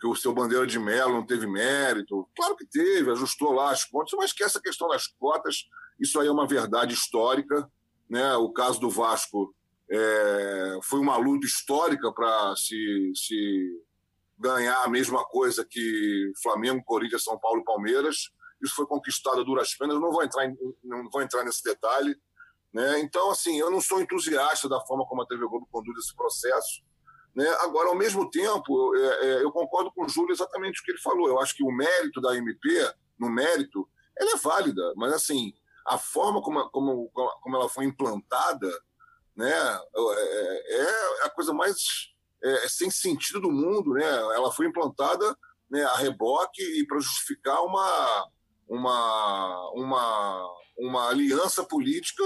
que 0.03 0.07
o 0.07 0.15
seu 0.15 0.33
Bandeira 0.33 0.67
de 0.67 0.77
Melo 0.77 1.13
não 1.13 1.25
teve 1.25 1.47
mérito. 1.47 2.27
Claro 2.35 2.57
que 2.57 2.65
teve, 2.65 3.09
ajustou 3.09 3.53
lá 3.53 3.71
as 3.71 3.85
contas, 3.85 4.11
mas 4.17 4.33
que 4.33 4.43
essa 4.43 4.59
questão 4.59 4.89
das 4.89 5.07
cotas, 5.07 5.63
isso 5.97 6.19
aí 6.19 6.27
é 6.27 6.31
uma 6.31 6.45
verdade 6.45 6.93
histórica. 6.93 7.71
Né? 8.09 8.35
O 8.35 8.51
caso 8.51 8.81
do 8.81 8.89
Vasco 8.89 9.55
é, 9.95 10.79
foi 10.81 10.99
uma 10.99 11.17
luta 11.17 11.45
histórica 11.45 12.11
para 12.11 12.55
se, 12.55 13.11
se 13.15 13.83
ganhar 14.39 14.83
a 14.83 14.89
mesma 14.89 15.23
coisa 15.25 15.63
que 15.63 16.31
Flamengo, 16.41 16.83
Corinthians, 16.83 17.23
São 17.23 17.37
Paulo 17.37 17.61
e 17.61 17.63
Palmeiras. 17.63 18.31
Isso 18.63 18.75
foi 18.75 18.87
conquistado 18.87 19.41
a 19.41 19.43
duras 19.43 19.75
penas. 19.75 19.93
Eu 19.93 20.01
não 20.01 20.11
vou 20.11 20.23
entrar, 20.23 20.45
em, 20.47 20.57
não 20.83 21.07
vou 21.11 21.21
entrar 21.21 21.43
nesse 21.43 21.63
detalhe. 21.63 22.15
Né? 22.73 23.01
Então, 23.01 23.29
assim, 23.29 23.59
eu 23.59 23.69
não 23.69 23.79
sou 23.79 24.01
entusiasta 24.01 24.67
da 24.67 24.81
forma 24.81 25.05
como 25.05 25.21
a 25.21 25.27
TV 25.27 25.45
Globo 25.45 25.67
conduz 25.71 25.95
esse 25.99 26.15
processo. 26.15 26.81
Né? 27.35 27.47
Agora, 27.59 27.89
ao 27.89 27.95
mesmo 27.95 28.31
tempo, 28.31 28.95
eu, 28.95 29.05
é, 29.05 29.25
é, 29.25 29.43
eu 29.43 29.51
concordo 29.51 29.91
com 29.91 30.05
o 30.05 30.09
Júlio 30.09 30.31
exatamente 30.31 30.81
o 30.81 30.83
que 30.83 30.91
ele 30.91 31.01
falou. 31.01 31.27
Eu 31.27 31.39
acho 31.39 31.55
que 31.55 31.63
o 31.63 31.71
mérito 31.71 32.19
da 32.19 32.35
MP, 32.35 32.93
no 33.19 33.29
mérito, 33.29 33.87
ela 34.17 34.31
é 34.31 34.37
válida, 34.37 34.93
mas 34.95 35.13
assim, 35.13 35.53
a 35.87 35.97
forma 35.99 36.41
como, 36.41 36.67
como, 36.69 37.09
como 37.11 37.55
ela 37.55 37.69
foi 37.69 37.85
implantada 37.85 38.71
né, 39.35 39.51
é, 39.51 40.81
é 40.81 41.25
a 41.25 41.29
coisa 41.29 41.53
mais 41.53 41.77
é, 42.43 42.67
sem 42.67 42.89
sentido 42.89 43.41
do 43.41 43.51
mundo. 43.51 43.93
Né? 43.93 44.05
Ela 44.05 44.51
foi 44.51 44.67
implantada 44.67 45.35
né, 45.69 45.83
a 45.83 45.95
reboque 45.95 46.61
e 46.61 46.85
para 46.85 46.99
justificar 46.99 47.63
uma, 47.63 48.29
uma, 48.67 49.71
uma, 49.73 50.55
uma 50.77 51.09
aliança 51.09 51.63
política 51.63 52.23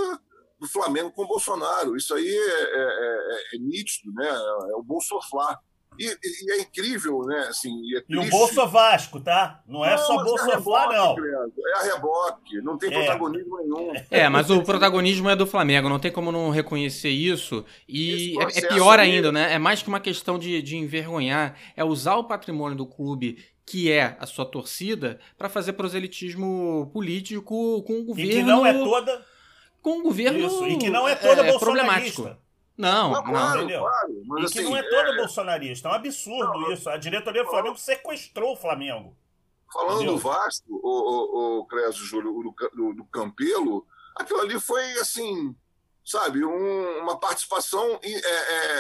do 0.60 0.68
Flamengo 0.68 1.12
com 1.12 1.24
o 1.24 1.28
Bolsonaro. 1.28 1.96
Isso 1.96 2.14
aí 2.14 2.28
é, 2.28 2.64
é, 2.64 3.54
é, 3.54 3.56
é 3.56 3.60
nítido, 3.60 4.12
né? 4.14 4.28
É 4.28 4.76
o 4.76 4.84
Bolsoflá. 4.84 5.60
E, 6.00 6.06
e, 6.06 6.52
é 6.52 6.62
incrível, 6.62 7.24
né? 7.26 7.48
Assim, 7.50 7.70
e, 7.84 7.98
é 7.98 8.04
e 8.08 8.18
o 8.18 8.30
Bolso 8.30 8.66
Vasco, 8.68 9.20
tá? 9.20 9.62
Não 9.68 9.84
é 9.84 9.92
não, 9.92 9.98
só 9.98 10.24
Bolso 10.24 10.52
é 10.52 10.62
Flá, 10.62 10.88
não. 10.88 11.16
É 11.18 11.74
a 11.80 11.94
reboque, 11.94 12.62
não 12.62 12.78
tem 12.78 12.94
é. 12.94 12.94
protagonismo 12.94 13.58
nenhum. 13.58 13.94
É, 14.10 14.30
mas 14.30 14.50
o 14.50 14.62
protagonismo 14.64 15.30
é 15.30 15.36
do 15.36 15.48
Flamengo, 15.48 15.90
não 15.90 16.00
tem 16.00 16.12
como 16.12 16.32
não 16.32 16.50
reconhecer 16.50 17.10
isso. 17.10 17.66
E 17.88 18.36
é, 18.40 18.60
é, 18.60 18.68
pior 18.68 19.00
ainda, 19.00 19.32
né? 19.32 19.54
É 19.54 19.60
mais 19.60 19.82
que 19.82 19.90
uma 19.90 20.00
questão 20.00 20.38
de, 20.38 20.62
de 20.62 20.78
envergonhar, 20.78 21.58
é 21.76 21.84
usar 21.84 22.16
o 22.16 22.24
patrimônio 22.24 22.78
do 22.78 22.86
clube 22.86 23.38
que 23.66 23.92
é 23.92 24.16
a 24.18 24.26
sua 24.26 24.46
torcida, 24.46 25.20
para 25.38 25.50
fazer 25.50 25.74
proselitismo 25.74 26.90
político 26.94 27.84
com 27.84 28.00
o 28.00 28.06
governo. 28.06 28.32
E 28.32 28.36
que 28.36 28.44
não 28.44 28.66
é 28.66 28.72
toda 28.72 29.26
com 29.82 30.00
o 30.00 30.04
governo. 30.04 30.48
Isso, 30.48 30.68
e 30.68 30.78
que 30.78 30.90
não 30.90 31.08
é 31.08 31.16
toda 31.16 31.46
é, 31.46 31.60
problemático. 31.60 32.36
Não, 32.78 33.12
não, 33.12 33.24
claro, 33.24 33.60
entendeu? 33.60 33.82
Claro, 33.82 34.22
mas, 34.26 34.44
e 34.44 34.46
assim, 34.46 34.60
que 34.60 34.64
não 34.66 34.78
é 34.78 34.84
toda 34.84 35.10
é... 35.10 35.16
bolsonarista. 35.16 35.88
É 35.88 35.92
um 35.92 35.96
absurdo 35.96 36.60
não, 36.60 36.72
isso. 36.72 36.90
A 36.90 36.98
diretoria 36.98 37.44
do 37.44 37.50
Flamengo 37.50 37.78
sequestrou 37.78 38.54
o 38.54 38.56
Flamengo. 38.56 39.18
Falando 39.74 39.96
entendeu? 39.96 40.14
do 40.14 40.20
Vasco, 40.20 40.66
o, 40.70 40.88
o, 40.88 41.60
o 41.60 41.66
Cresce 41.66 41.98
Júlio, 41.98 42.32
do, 42.32 42.56
do, 42.74 42.94
do, 42.94 43.06
Campelo, 43.06 43.86
aquilo 44.16 44.42
ali 44.42 44.60
foi 44.60 44.84
assim, 45.00 45.56
sabe, 46.06 46.46
um, 46.46 47.00
uma 47.00 47.20
participação 47.20 48.00
é, 48.02 48.10
é, 48.10 48.22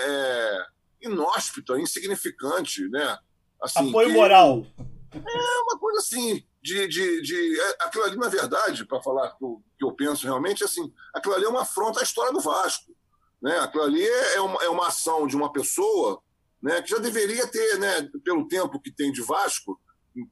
é, 0.07 0.65
inóspita, 1.01 1.79
insignificante, 1.79 2.87
né? 2.89 3.17
Assim, 3.61 3.89
Apoio 3.89 4.09
que, 4.09 4.13
moral. 4.13 4.65
É 5.11 5.61
uma 5.63 5.79
coisa 5.79 5.99
assim, 5.99 6.45
de. 6.61 6.87
de, 6.87 7.21
de 7.21 7.59
é, 7.59 7.77
aquilo 7.81 8.03
ali, 8.03 8.17
na 8.17 8.29
verdade, 8.29 8.85
para 8.85 9.01
falar 9.01 9.35
o 9.41 9.61
que 9.77 9.83
eu 9.83 9.91
penso 9.91 10.25
realmente, 10.25 10.63
assim, 10.63 10.93
aquilo 11.13 11.35
ali 11.35 11.45
é 11.45 11.49
uma 11.49 11.63
afronta 11.63 11.99
à 11.99 12.03
história 12.03 12.31
do 12.31 12.39
Vasco. 12.39 12.95
Né? 13.41 13.58
Aquilo 13.60 13.84
ali 13.84 14.03
é, 14.03 14.36
é 14.36 14.41
uma, 14.41 14.63
é 14.63 14.70
uma 14.70 14.88
ação 14.88 15.27
de 15.27 15.36
uma 15.36 15.51
pessoa 15.51 16.22
né, 16.62 16.82
que 16.82 16.89
já 16.89 16.98
deveria 16.98 17.48
ter, 17.48 17.77
né, 17.77 18.10
pelo 18.24 18.48
tempo 18.48 18.79
que 18.79 18.91
tem 18.91 19.12
de 19.12 19.22
Vasco, 19.22 19.79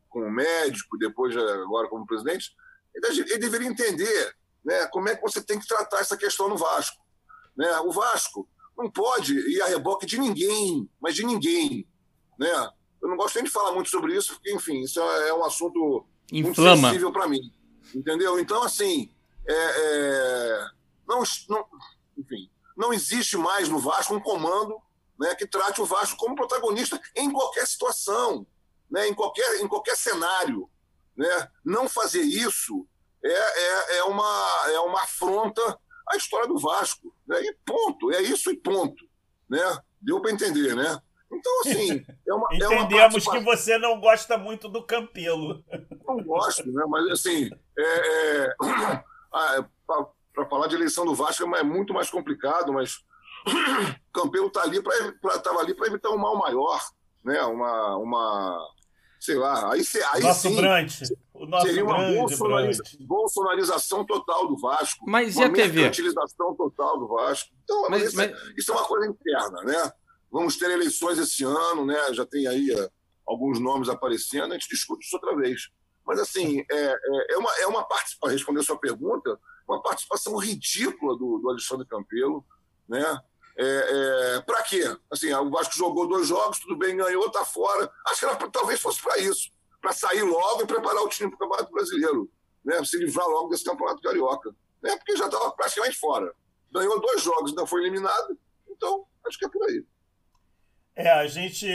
como 0.10 0.32
médico, 0.32 0.98
depois 0.98 1.36
agora 1.38 1.88
como 1.88 2.08
presidente, 2.08 2.52
ele, 2.96 3.22
ele 3.22 3.38
deveria 3.38 3.68
entender 3.68 4.36
né, 4.64 4.88
como 4.88 5.08
é 5.10 5.16
que 5.16 5.22
você 5.22 5.42
tem 5.42 5.60
que 5.60 5.68
tratar 5.68 6.00
essa 6.00 6.18
questão 6.18 6.50
no 6.50 6.58
Vasco. 6.58 6.98
Né? 7.56 7.70
O 7.82 7.92
Vasco 7.92 8.48
não 8.78 8.90
pode 8.90 9.34
ir 9.34 9.62
a 9.62 9.68
reboque 9.68 10.06
de 10.06 10.20
ninguém, 10.20 10.90
mas 11.00 11.16
de 11.16 11.26
ninguém. 11.26 11.88
Né? 12.40 12.52
Eu 13.02 13.10
não 13.10 13.16
gosto 13.16 13.36
nem 13.36 13.44
de 13.44 13.52
falar 13.52 13.72
muito 13.74 13.90
sobre 13.90 14.16
isso, 14.16 14.34
porque, 14.34 14.52
enfim, 14.54 14.82
isso 14.82 15.00
é 15.00 15.34
um 15.34 15.46
assunto 15.46 16.06
Inflama. 16.32 16.72
muito 16.72 16.88
sensível 16.88 17.12
para 17.12 17.28
mim. 17.28 17.54
Entendeu? 17.94 18.40
Então, 18.40 18.64
assim, 18.64 19.12
é, 19.48 19.54
é, 19.54 20.68
não, 21.08 21.22
não, 21.48 21.66
enfim, 22.18 22.50
não 22.76 22.94
existe 22.94 23.38
mais 23.38 23.70
no 23.70 23.80
Vasco 23.80 24.16
um 24.16 24.20
comando 24.20 24.82
né, 25.20 25.34
que 25.36 25.48
trate 25.48 25.82
o 25.82 25.86
Vasco 25.86 26.18
como 26.18 26.36
protagonista 26.36 27.00
em 27.16 27.32
qualquer 27.32 27.66
situação, 27.66 28.46
né, 28.90 29.08
em, 29.08 29.14
qualquer, 29.14 29.62
em 29.62 29.68
qualquer 29.68 29.96
cenário. 29.96 30.70
Né? 31.16 31.50
Não 31.64 31.88
fazer 31.88 32.22
isso 32.22 32.86
é, 33.24 33.30
é, 33.30 33.98
é, 33.98 34.04
uma, 34.04 34.70
é 34.74 34.80
uma 34.80 35.02
afronta 35.04 35.80
à 36.08 36.18
história 36.18 36.48
do 36.48 36.60
Vasco. 36.60 37.16
Né? 37.26 37.42
E 37.42 37.58
ponto, 37.66 38.12
é 38.12 38.22
isso 38.22 38.52
e 38.52 38.58
ponto. 38.58 39.04
Né? 39.50 39.62
Deu 40.02 40.22
para 40.22 40.32
entender, 40.32 40.76
né? 40.76 41.02
Então, 41.32 41.60
assim, 41.62 42.06
é 42.28 42.34
uma. 42.34 42.48
Entendemos 42.54 43.26
é 43.26 43.30
uma 43.30 43.40
que 43.40 43.44
você 43.44 43.78
não 43.78 44.00
gosta 44.00 44.38
muito 44.38 44.70
do 44.70 44.86
Campelo. 44.86 45.64
Não 46.06 46.24
gosto, 46.24 46.72
né? 46.72 46.84
Mas, 46.88 47.10
assim, 47.10 47.50
é, 47.78 48.48
é... 48.48 48.56
Para 50.36 50.46
falar 50.46 50.68
de 50.68 50.76
eleição 50.76 51.06
do 51.06 51.16
Vasco 51.16 51.44
é 51.56 51.64
muito 51.64 51.94
mais 51.94 52.10
complicado, 52.10 52.74
mas 52.74 53.00
Campelo 54.14 54.50
tá 54.50 54.64
ali 54.64 54.78
estava 54.78 55.60
ali 55.60 55.74
para 55.74 55.88
evitar 55.88 56.10
um 56.10 56.18
mal 56.18 56.38
maior, 56.38 56.82
né? 57.24 57.42
Uma, 57.44 57.98
uma 57.98 58.68
sei 59.20 59.36
lá, 59.36 59.72
aí, 59.72 59.82
aí 60.14 60.22
nosso 60.22 60.42
sim, 60.42 60.56
Brante, 60.56 61.04
o 61.34 61.46
nosso 61.46 61.66
seria 61.66 61.84
uma 61.84 61.98
bolsonariza, 61.98 62.84
bolsonarização 63.02 64.06
total 64.06 64.48
do 64.48 64.58
Vasco, 64.58 65.04
mas 65.10 65.36
uma 65.36 65.46
e 65.46 65.50
a 65.50 65.54
TV? 65.54 65.88
utilização 65.88 66.56
total 66.56 67.00
do 67.00 67.08
Vasco. 67.08 67.50
Então, 67.64 67.90
mas, 67.90 68.04
isso, 68.04 68.22
é, 68.22 68.28
mas... 68.28 68.54
isso, 68.58 68.72
é 68.72 68.76
uma 68.76 68.86
coisa 68.86 69.08
interna, 69.08 69.64
né? 69.64 69.92
Vamos 70.32 70.58
ter 70.58 70.70
eleições 70.70 71.18
esse 71.18 71.44
ano, 71.44 71.86
né? 71.86 72.14
Já 72.14 72.26
tem 72.26 72.46
aí 72.46 72.72
uh, 72.72 72.92
alguns 73.26 73.60
nomes 73.60 73.90
aparecendo, 73.90 74.52
a 74.52 74.58
gente 74.58 74.70
discute 74.70 75.06
isso 75.06 75.16
outra 75.16 75.36
vez. 75.36 75.70
Mas, 76.06 76.20
assim, 76.20 76.64
é, 76.72 76.86
é, 76.86 77.34
é 77.34 77.38
uma, 77.38 77.52
é 77.62 77.68
uma 77.68 77.84
parte, 77.84 78.18
para 78.20 78.32
responder 78.32 78.60
a 78.60 78.64
sua 78.64 78.78
pergunta, 78.78 79.40
uma 79.68 79.82
participação 79.82 80.38
ridícula 80.38 81.18
do, 81.18 81.40
do 81.40 81.50
Alexandre 81.50 81.88
Campelo, 81.88 82.46
né? 82.88 83.04
É, 83.58 83.66
é, 84.38 84.42
para 84.42 84.62
quê? 84.64 84.84
Assim, 85.10 85.34
o 85.34 85.50
Vasco 85.50 85.74
jogou 85.76 86.08
dois 86.08 86.28
jogos, 86.28 86.60
tudo 86.60 86.78
bem, 86.78 86.98
ganhou, 86.98 87.32
tá 87.32 87.46
fora. 87.46 87.90
Acho 88.08 88.20
que 88.20 88.26
era, 88.26 88.36
talvez 88.50 88.82
fosse 88.82 89.02
para 89.02 89.18
isso, 89.18 89.50
para 89.82 89.94
sair 89.94 90.24
logo 90.24 90.64
e 90.64 90.68
preparar 90.68 91.02
o 91.02 91.10
time 91.10 91.30
para 91.30 91.38
o 91.38 91.40
Campeonato 91.40 91.72
Brasileiro, 91.72 92.30
né? 92.64 92.84
Se 92.84 92.98
livrar 92.98 93.28
logo 93.28 93.50
desse 93.50 93.64
Campeonato 93.64 94.02
Carioca, 94.02 94.54
né? 94.84 94.96
Porque 94.98 95.16
já 95.16 95.26
estava 95.26 95.52
praticamente 95.52 95.98
fora. 95.98 96.34
Ganhou 96.72 97.00
dois 97.00 97.24
jogos, 97.24 97.52
ainda 97.52 97.66
foi 97.66 97.82
eliminado, 97.82 98.38
então 98.70 99.06
acho 99.26 99.40
que 99.40 99.46
é 99.46 99.50
por 99.50 99.64
aí. 99.70 99.86
É, 100.96 101.10
a 101.10 101.28
gente 101.28 101.68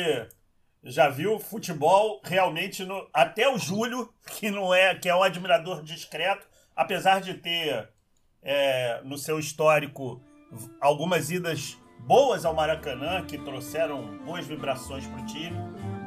já 0.82 1.09
viu 1.09 1.38
futebol 1.38 2.20
realmente 2.25 2.85
no, 2.85 3.09
até 3.12 3.49
o 3.49 3.59
Júlio, 3.59 4.12
que 4.38 4.50
não 4.50 4.73
é, 4.73 4.94
que 4.94 5.09
é 5.09 5.14
um 5.14 5.23
admirador 5.23 5.82
discreto, 5.82 6.47
apesar 6.81 7.21
de 7.21 7.35
ter 7.35 7.91
é, 8.43 9.03
no 9.05 9.19
seu 9.19 9.39
histórico 9.39 10.23
algumas 10.81 11.31
idas 11.31 11.77
boas 11.99 12.47
ao 12.47 12.55
Maracanã, 12.55 13.23
que 13.27 13.37
trouxeram 13.37 14.17
boas 14.25 14.47
vibrações 14.47 15.07
para 15.07 15.21
o 15.21 15.27
time 15.27 15.57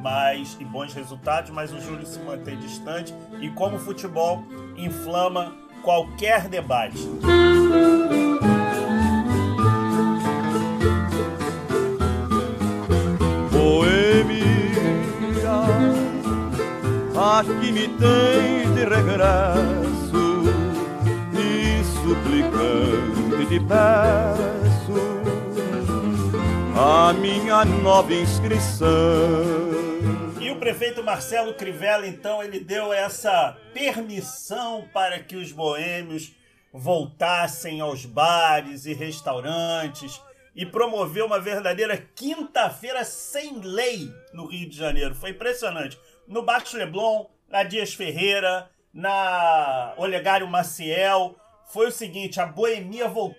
mas, 0.02 0.58
e 0.60 0.64
bons 0.66 0.92
resultados, 0.92 1.50
mas 1.50 1.72
o 1.72 1.80
Júlio 1.80 2.04
se 2.04 2.18
mantém 2.18 2.58
distante 2.58 3.14
e 3.40 3.48
como 3.50 3.76
o 3.76 3.78
futebol 3.78 4.44
inflama 4.76 5.56
qualquer 5.82 6.48
debate. 6.48 6.98
aqui 17.16 17.72
me 17.72 17.88
tens 17.88 18.74
de 18.74 18.84
regresso 18.84 19.83
te 23.54 23.60
peço 23.60 24.94
a 26.76 27.12
minha 27.12 27.64
nova 27.64 28.12
inscrição. 28.12 28.88
E 30.40 30.50
o 30.50 30.58
prefeito 30.58 31.04
Marcelo 31.04 31.54
Crivella, 31.54 32.04
então, 32.06 32.42
ele 32.42 32.58
deu 32.58 32.92
essa 32.92 33.56
permissão 33.72 34.88
para 34.92 35.20
que 35.20 35.36
os 35.36 35.52
boêmios 35.52 36.32
voltassem 36.72 37.80
aos 37.80 38.04
bares 38.04 38.86
e 38.86 38.92
restaurantes 38.92 40.20
e 40.56 40.66
promoveu 40.66 41.26
uma 41.26 41.38
verdadeira 41.38 41.96
quinta-feira 41.96 43.04
sem 43.04 43.60
lei 43.60 44.12
no 44.32 44.46
Rio 44.46 44.68
de 44.68 44.76
Janeiro. 44.76 45.14
Foi 45.14 45.30
impressionante. 45.30 45.96
No 46.26 46.42
Bax 46.42 46.72
Leblon, 46.72 47.26
na 47.48 47.62
Dias 47.62 47.94
Ferreira, 47.94 48.68
na 48.92 49.94
Olegário 49.96 50.48
Maciel, 50.48 51.36
foi 51.74 51.88
o 51.88 51.92
seguinte: 51.92 52.40
a 52.40 52.46
boemia 52.46 53.08
voltou 53.08 53.34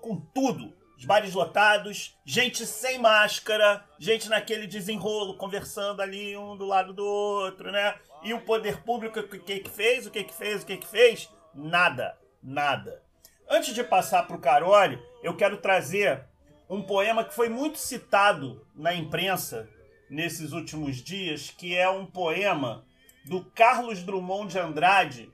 com 0.00 0.16
tudo. 0.34 0.74
Os 0.98 1.04
bares 1.04 1.32
lotados, 1.34 2.16
gente 2.24 2.66
sem 2.66 2.98
máscara, 2.98 3.84
gente 3.98 4.28
naquele 4.28 4.66
desenrolo, 4.66 5.36
conversando 5.36 6.00
ali 6.00 6.36
um 6.36 6.56
do 6.56 6.64
lado 6.64 6.92
do 6.92 7.04
outro, 7.04 7.70
né? 7.70 7.94
E 8.22 8.32
o 8.32 8.40
poder 8.40 8.82
público, 8.82 9.20
o 9.20 9.28
que 9.28 9.60
que 9.60 9.70
fez, 9.70 10.06
o 10.06 10.10
que 10.10 10.24
que 10.24 10.34
fez, 10.34 10.62
o 10.62 10.66
que 10.66 10.76
que 10.76 10.86
fez? 10.86 11.30
Nada, 11.54 12.18
nada. 12.42 13.02
Antes 13.48 13.74
de 13.74 13.84
passar 13.84 14.26
para 14.26 14.36
o 14.36 14.40
Carole, 14.40 15.00
eu 15.22 15.36
quero 15.36 15.58
trazer 15.58 16.24
um 16.68 16.82
poema 16.82 17.24
que 17.24 17.34
foi 17.34 17.48
muito 17.48 17.78
citado 17.78 18.66
na 18.74 18.94
imprensa 18.94 19.68
nesses 20.08 20.52
últimos 20.52 20.96
dias, 20.96 21.50
que 21.50 21.76
é 21.76 21.88
um 21.88 22.06
poema 22.06 22.84
do 23.26 23.44
Carlos 23.44 24.02
Drummond 24.02 24.52
de 24.52 24.58
Andrade, 24.58 25.30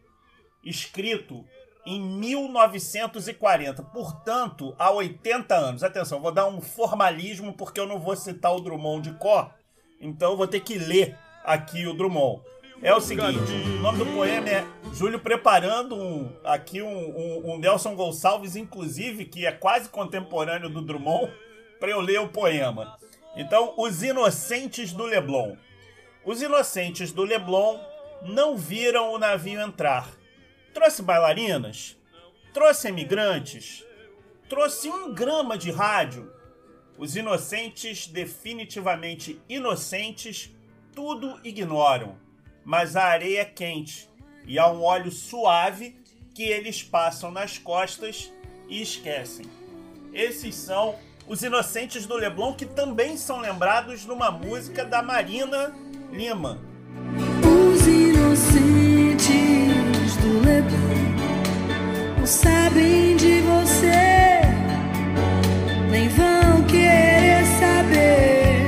escrito 0.64 1.46
em 1.84 2.00
1940, 2.00 3.82
portanto, 3.84 4.74
há 4.78 4.90
80 4.90 5.54
anos. 5.54 5.82
Atenção, 5.82 6.20
vou 6.20 6.32
dar 6.32 6.46
um 6.46 6.60
formalismo 6.60 7.52
porque 7.52 7.80
eu 7.80 7.86
não 7.86 7.98
vou 7.98 8.16
citar 8.16 8.54
o 8.54 8.60
Drummond 8.60 9.10
de 9.10 9.18
cor, 9.18 9.50
então 10.00 10.36
vou 10.36 10.46
ter 10.46 10.60
que 10.60 10.78
ler 10.78 11.16
aqui 11.44 11.86
o 11.86 11.94
Drummond. 11.94 12.42
É 12.82 12.94
o 12.94 13.00
seguinte, 13.00 13.52
o 13.78 13.82
nome 13.82 13.98
do 13.98 14.06
poema 14.06 14.48
é 14.48 14.66
Júlio 14.94 15.18
preparando 15.18 15.94
um, 15.94 16.32
aqui 16.42 16.80
um, 16.80 16.88
um, 16.88 17.52
um, 17.52 17.58
Nelson 17.58 17.94
Gonçalves, 17.94 18.56
inclusive, 18.56 19.26
que 19.26 19.44
é 19.44 19.52
quase 19.52 19.90
contemporâneo 19.90 20.70
do 20.70 20.80
Drummond, 20.80 21.30
para 21.78 21.90
eu 21.90 22.00
ler 22.00 22.20
o 22.20 22.28
poema. 22.28 22.98
Então, 23.36 23.74
Os 23.76 24.02
Inocentes 24.02 24.92
do 24.94 25.04
Leblon. 25.04 25.56
Os 26.24 26.42
inocentes 26.42 27.12
do 27.12 27.24
Leblon 27.24 27.78
não 28.22 28.56
viram 28.56 29.12
o 29.12 29.18
navio 29.18 29.60
entrar. 29.60 30.06
Trouxe 30.72 31.02
bailarinas, 31.02 31.96
trouxe 32.52 32.88
emigrantes, 32.88 33.84
trouxe 34.48 34.88
um 34.88 35.12
grama 35.12 35.58
de 35.58 35.70
rádio. 35.70 36.32
Os 36.98 37.16
inocentes, 37.16 38.06
definitivamente 38.06 39.40
inocentes, 39.48 40.50
tudo 40.94 41.40
ignoram 41.44 42.18
mas 42.64 42.96
a 42.96 43.04
areia 43.04 43.40
é 43.40 43.44
quente 43.44 44.08
e 44.46 44.58
há 44.58 44.70
um 44.70 44.82
óleo 44.82 45.10
suave 45.10 45.96
que 46.34 46.44
eles 46.44 46.82
passam 46.82 47.30
nas 47.30 47.58
costas 47.58 48.32
e 48.68 48.80
esquecem. 48.80 49.46
Esses 50.12 50.54
são 50.54 50.94
os 51.26 51.42
Inocentes 51.42 52.06
do 52.06 52.14
Leblon, 52.14 52.54
que 52.54 52.66
também 52.66 53.16
são 53.16 53.40
lembrados 53.40 54.04
numa 54.04 54.30
música 54.30 54.84
da 54.84 55.02
Marina 55.02 55.74
Lima. 56.12 56.60
Os 57.44 57.86
Inocentes 57.86 58.89
do 60.20 60.40
Leblon 60.40 61.20
não 62.18 62.26
sabem 62.26 63.16
de 63.16 63.40
você, 63.40 64.40
nem 65.90 66.08
vão 66.08 66.66
querer 66.66 67.44
saber. 67.58 68.66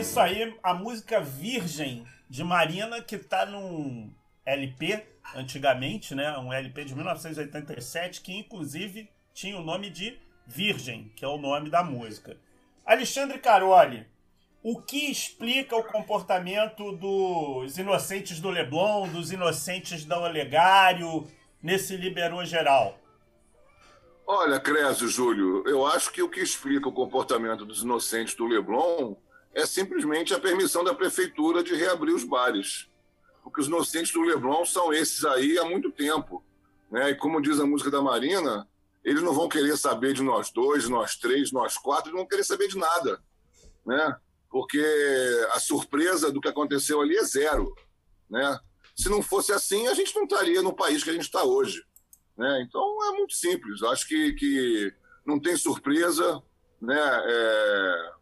Isso 0.00 0.18
aí, 0.18 0.56
a 0.62 0.74
música 0.74 1.20
Virgem 1.20 2.04
de 2.28 2.42
Marina, 2.42 3.00
que 3.00 3.16
tá 3.16 3.46
num 3.46 4.12
LP, 4.44 5.06
antigamente, 5.36 6.14
né? 6.14 6.36
Um 6.38 6.52
LP 6.52 6.84
de 6.84 6.94
1987, 6.94 8.20
que 8.20 8.36
inclusive 8.36 9.08
tinha 9.32 9.56
o 9.56 9.64
nome 9.64 9.90
de 9.90 10.18
Virgem, 10.46 11.12
que 11.14 11.24
é 11.24 11.28
o 11.28 11.38
nome 11.38 11.70
da 11.70 11.84
música. 11.84 12.36
Alexandre 12.84 13.38
Caroli, 13.38 14.06
o 14.64 14.80
que 14.80 15.10
explica 15.10 15.76
o 15.76 15.84
comportamento 15.84 16.90
dos 16.92 17.76
inocentes 17.76 18.40
do 18.40 18.48
Leblon, 18.48 19.06
dos 19.08 19.30
inocentes 19.30 20.06
da 20.06 20.18
Olegário, 20.18 21.28
nesse 21.62 21.94
liberou 21.98 22.42
geral? 22.46 22.98
Olha, 24.26 24.58
Crésio, 24.58 25.06
Júlio, 25.06 25.68
eu 25.68 25.84
acho 25.84 26.10
que 26.10 26.22
o 26.22 26.30
que 26.30 26.40
explica 26.40 26.88
o 26.88 26.92
comportamento 26.92 27.66
dos 27.66 27.82
inocentes 27.82 28.34
do 28.34 28.46
Leblon 28.46 29.14
é 29.52 29.66
simplesmente 29.66 30.32
a 30.32 30.40
permissão 30.40 30.82
da 30.82 30.94
prefeitura 30.94 31.62
de 31.62 31.74
reabrir 31.74 32.14
os 32.14 32.24
bares. 32.24 32.88
Porque 33.42 33.60
os 33.60 33.66
inocentes 33.66 34.14
do 34.14 34.22
Leblon 34.22 34.64
são 34.64 34.94
esses 34.94 35.26
aí 35.26 35.58
há 35.58 35.64
muito 35.64 35.92
tempo. 35.92 36.42
Né? 36.90 37.10
E 37.10 37.14
como 37.14 37.42
diz 37.42 37.60
a 37.60 37.66
música 37.66 37.90
da 37.90 38.00
Marina, 38.00 38.66
eles 39.04 39.22
não 39.22 39.34
vão 39.34 39.46
querer 39.46 39.76
saber 39.76 40.14
de 40.14 40.22
nós 40.22 40.50
dois, 40.50 40.88
nós 40.88 41.16
três, 41.16 41.52
nós 41.52 41.76
quatro, 41.76 42.06
eles 42.06 42.14
não 42.14 42.20
vão 42.20 42.28
querer 42.28 42.44
saber 42.44 42.66
de 42.68 42.78
nada. 42.78 43.22
Né? 43.84 44.16
Porque 44.54 44.80
a 45.50 45.58
surpresa 45.58 46.30
do 46.30 46.40
que 46.40 46.46
aconteceu 46.46 47.00
ali 47.00 47.16
é 47.16 47.24
zero. 47.24 47.74
Né? 48.30 48.60
Se 48.94 49.08
não 49.08 49.20
fosse 49.20 49.52
assim, 49.52 49.88
a 49.88 49.94
gente 49.94 50.14
não 50.14 50.22
estaria 50.22 50.62
no 50.62 50.72
país 50.72 51.02
que 51.02 51.10
a 51.10 51.12
gente 51.12 51.22
está 51.22 51.42
hoje. 51.42 51.82
Né? 52.38 52.64
Então 52.64 52.80
é 53.08 53.16
muito 53.16 53.34
simples. 53.34 53.82
Acho 53.82 54.06
que, 54.06 54.32
que 54.34 54.94
não 55.26 55.40
tem 55.40 55.56
surpresa. 55.56 56.40
Né? 56.80 56.96
É 56.96 58.14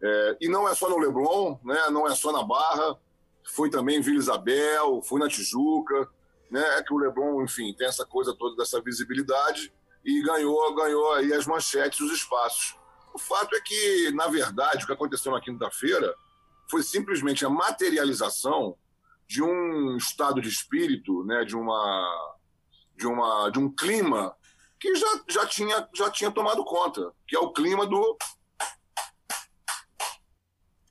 é, 0.00 0.36
e 0.40 0.48
não 0.48 0.68
é 0.68 0.74
só 0.74 0.88
no 0.88 0.98
Leblon, 0.98 1.58
né? 1.64 1.90
não 1.90 2.06
é 2.06 2.14
só 2.14 2.30
na 2.30 2.42
Barra, 2.42 2.96
foi 3.44 3.68
também 3.68 3.96
em 3.96 4.00
Vila 4.00 4.18
Isabel, 4.18 5.02
foi 5.02 5.18
na 5.18 5.28
Tijuca, 5.28 6.08
né? 6.50 6.62
É 6.78 6.82
que 6.82 6.94
o 6.94 6.98
Leblon, 6.98 7.42
enfim, 7.42 7.74
tem 7.74 7.86
essa 7.86 8.06
coisa 8.06 8.34
toda 8.34 8.56
dessa 8.56 8.80
visibilidade 8.80 9.72
e 10.04 10.22
ganhou, 10.22 10.74
ganhou 10.74 11.12
aí 11.14 11.32
as 11.32 11.46
manchetes, 11.46 12.00
os 12.00 12.12
espaços. 12.12 12.77
O 13.14 13.18
fato 13.18 13.54
é 13.54 13.60
que, 13.60 14.10
na 14.12 14.26
verdade, 14.28 14.84
o 14.84 14.86
que 14.86 14.92
aconteceu 14.92 15.32
na 15.32 15.40
quinta-feira 15.40 16.14
foi 16.70 16.82
simplesmente 16.82 17.44
a 17.44 17.50
materialização 17.50 18.76
de 19.26 19.42
um 19.42 19.96
estado 19.96 20.40
de 20.40 20.48
espírito, 20.48 21.24
né? 21.24 21.44
De 21.44 21.56
uma, 21.56 22.36
de 22.96 23.06
uma, 23.06 23.50
de 23.50 23.58
um 23.58 23.70
clima 23.70 24.34
que 24.80 24.94
já, 24.94 25.20
já 25.28 25.46
tinha 25.46 25.88
já 25.94 26.10
tinha 26.10 26.30
tomado 26.30 26.64
conta, 26.64 27.12
que 27.26 27.36
é 27.36 27.38
o 27.38 27.52
clima 27.52 27.86
do 27.86 28.16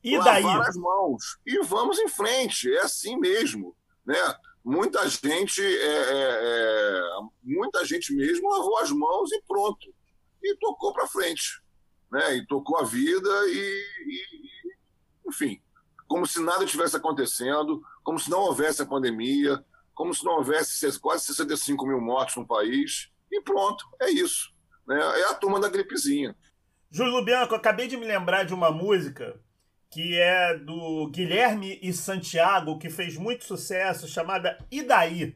e 0.04 0.18
daí? 0.24 0.44
lavar 0.44 0.70
as 0.70 0.76
mãos. 0.78 1.38
E 1.46 1.60
vamos 1.64 2.00
em 2.00 2.08
frente, 2.08 2.72
é 2.72 2.82
assim 2.82 3.18
mesmo. 3.18 3.76
Né? 4.06 4.16
Muita 4.64 5.08
gente, 5.10 5.62
é, 5.62 5.86
é, 5.86 6.40
é, 6.42 7.02
muita 7.44 7.84
gente 7.86 8.14
mesmo 8.14 8.50
lavou 8.50 8.78
as 8.78 8.92
mãos 8.92 9.32
e 9.32 9.42
pronto. 9.48 9.94
E 10.42 10.56
tocou 10.58 10.94
para 10.94 11.08
frente. 11.08 11.62
Né? 12.12 12.38
E 12.38 12.48
tocou 12.48 12.78
a 12.78 12.84
vida 12.84 13.30
e, 13.48 13.86
e, 14.06 15.30
enfim, 15.30 15.62
como 16.08 16.26
se 16.26 16.42
nada 16.42 16.66
tivesse 16.66 16.96
acontecendo, 16.96 17.82
como 18.04 18.20
se 18.20 18.30
não 18.30 18.40
houvesse 18.40 18.82
a 18.82 18.86
pandemia, 18.86 19.64
como 19.94 20.14
se 20.14 20.24
não 20.24 20.34
houvesse 20.34 21.00
quase 21.00 21.26
65 21.26 21.86
mil 21.86 22.00
mortos 22.00 22.36
no 22.36 22.48
país. 22.48 23.12
E 23.32 23.42
pronto, 23.42 23.86
é 24.00 24.10
isso. 24.10 24.54
Né? 24.88 24.98
É 24.98 25.32
a 25.32 25.34
turma 25.34 25.60
da 25.60 25.70
gripezinha. 25.70 26.36
Júlio 26.90 27.26
Bianco, 27.26 27.54
acabei 27.54 27.88
de 27.88 27.98
me 27.98 28.06
lembrar 28.06 28.44
de 28.44 28.54
uma 28.54 28.72
música 28.72 29.40
que 29.90 30.18
é 30.18 30.58
do 30.58 31.10
Guilherme 31.10 31.80
e 31.82 31.92
Santiago, 31.94 32.78
que 32.78 32.90
fez 32.90 33.18
muito 33.18 33.46
sucesso, 33.46 34.08
chamada 34.08 34.58
E 34.72 34.82
daí? 34.82 35.36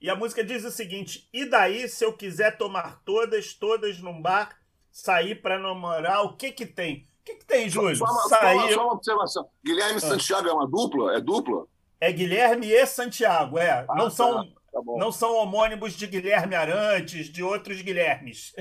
E 0.00 0.08
a 0.08 0.16
música 0.16 0.42
diz 0.42 0.64
o 0.64 0.70
seguinte: 0.70 1.28
E 1.32 1.44
daí 1.44 1.88
se 1.88 2.04
eu 2.04 2.12
quiser 2.12 2.56
tomar 2.56 3.02
todas, 3.04 3.54
todas 3.54 3.98
num 4.00 4.20
bar, 4.20 4.59
sair 4.90 5.36
para 5.36 5.58
namorar, 5.58 6.24
o 6.24 6.36
que 6.36 6.52
que 6.52 6.66
tem? 6.66 7.08
O 7.20 7.24
que 7.24 7.34
que 7.36 7.44
tem, 7.44 7.68
Júlio? 7.68 7.96
Só, 7.96 8.04
uma, 8.04 8.28
sair... 8.28 8.74
só 8.74 8.84
uma 8.84 8.94
observação. 8.94 9.48
Guilherme 9.64 9.94
e 9.94 9.96
ah. 9.96 10.00
Santiago 10.00 10.48
é 10.48 10.52
uma 10.52 10.66
dupla? 10.66 11.16
É 11.16 11.20
dupla? 11.20 11.66
É 12.00 12.10
Guilherme 12.10 12.70
e 12.70 12.86
Santiago, 12.86 13.58
é. 13.58 13.84
Ah, 13.88 13.94
não, 13.94 14.04
tá. 14.04 14.10
são, 14.10 14.44
tá 14.44 14.80
não 14.96 15.12
são 15.12 15.34
homônimos 15.36 15.92
de 15.92 16.06
Guilherme 16.06 16.54
Arantes, 16.54 17.26
de 17.26 17.42
outros 17.42 17.82
Guilhermes. 17.82 18.54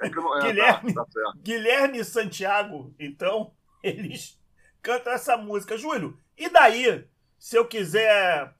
É 0.00 0.10
não, 0.10 0.38
é, 0.38 0.42
Guilherme, 0.42 0.94
tá, 0.94 1.04
tá 1.04 1.32
Guilherme 1.42 1.98
e 1.98 2.04
Santiago, 2.04 2.94
então, 2.98 3.52
eles 3.82 4.38
canta 4.82 5.10
essa 5.10 5.36
música. 5.36 5.76
Júlio, 5.76 6.18
e 6.36 6.48
daí? 6.48 7.06
Se 7.38 7.56
eu 7.56 7.66
quiser 7.66 8.54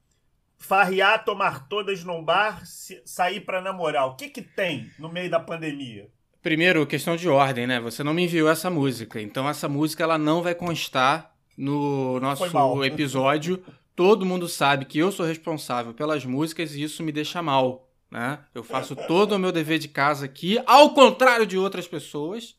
farrear, 0.57 1.23
tomar 1.23 1.67
todas 1.67 2.03
num 2.03 2.23
bar, 2.23 2.61
sair 3.05 3.41
para 3.41 3.61
namorar, 3.61 4.07
o 4.07 4.15
que 4.15 4.29
que 4.29 4.41
tem 4.41 4.91
no 4.97 5.09
meio 5.09 5.29
da 5.29 5.39
pandemia? 5.39 6.09
Primeiro, 6.47 6.87
questão 6.87 7.17
de 7.17 7.27
ordem, 7.27 7.67
né? 7.67 7.77
Você 7.81 8.05
não 8.05 8.13
me 8.13 8.23
enviou 8.23 8.49
essa 8.49 8.69
música, 8.69 9.19
então 9.19 9.49
essa 9.49 9.67
música 9.67 10.05
ela 10.05 10.17
não 10.17 10.41
vai 10.41 10.55
constar 10.55 11.35
no 11.57 12.21
nosso 12.21 12.85
episódio. 12.85 13.61
Todo 13.93 14.25
mundo 14.25 14.47
sabe 14.47 14.85
que 14.85 14.97
eu 14.97 15.11
sou 15.11 15.25
responsável 15.25 15.93
pelas 15.93 16.23
músicas 16.23 16.73
e 16.73 16.81
isso 16.81 17.03
me 17.03 17.11
deixa 17.11 17.41
mal. 17.41 17.89
Né? 18.09 18.39
Eu 18.55 18.63
faço 18.63 18.95
todo 18.95 19.33
o 19.33 19.39
meu 19.39 19.51
dever 19.51 19.77
de 19.77 19.89
casa 19.89 20.23
aqui, 20.23 20.57
ao 20.65 20.93
contrário 20.93 21.45
de 21.45 21.57
outras 21.57 21.85
pessoas. 21.85 22.55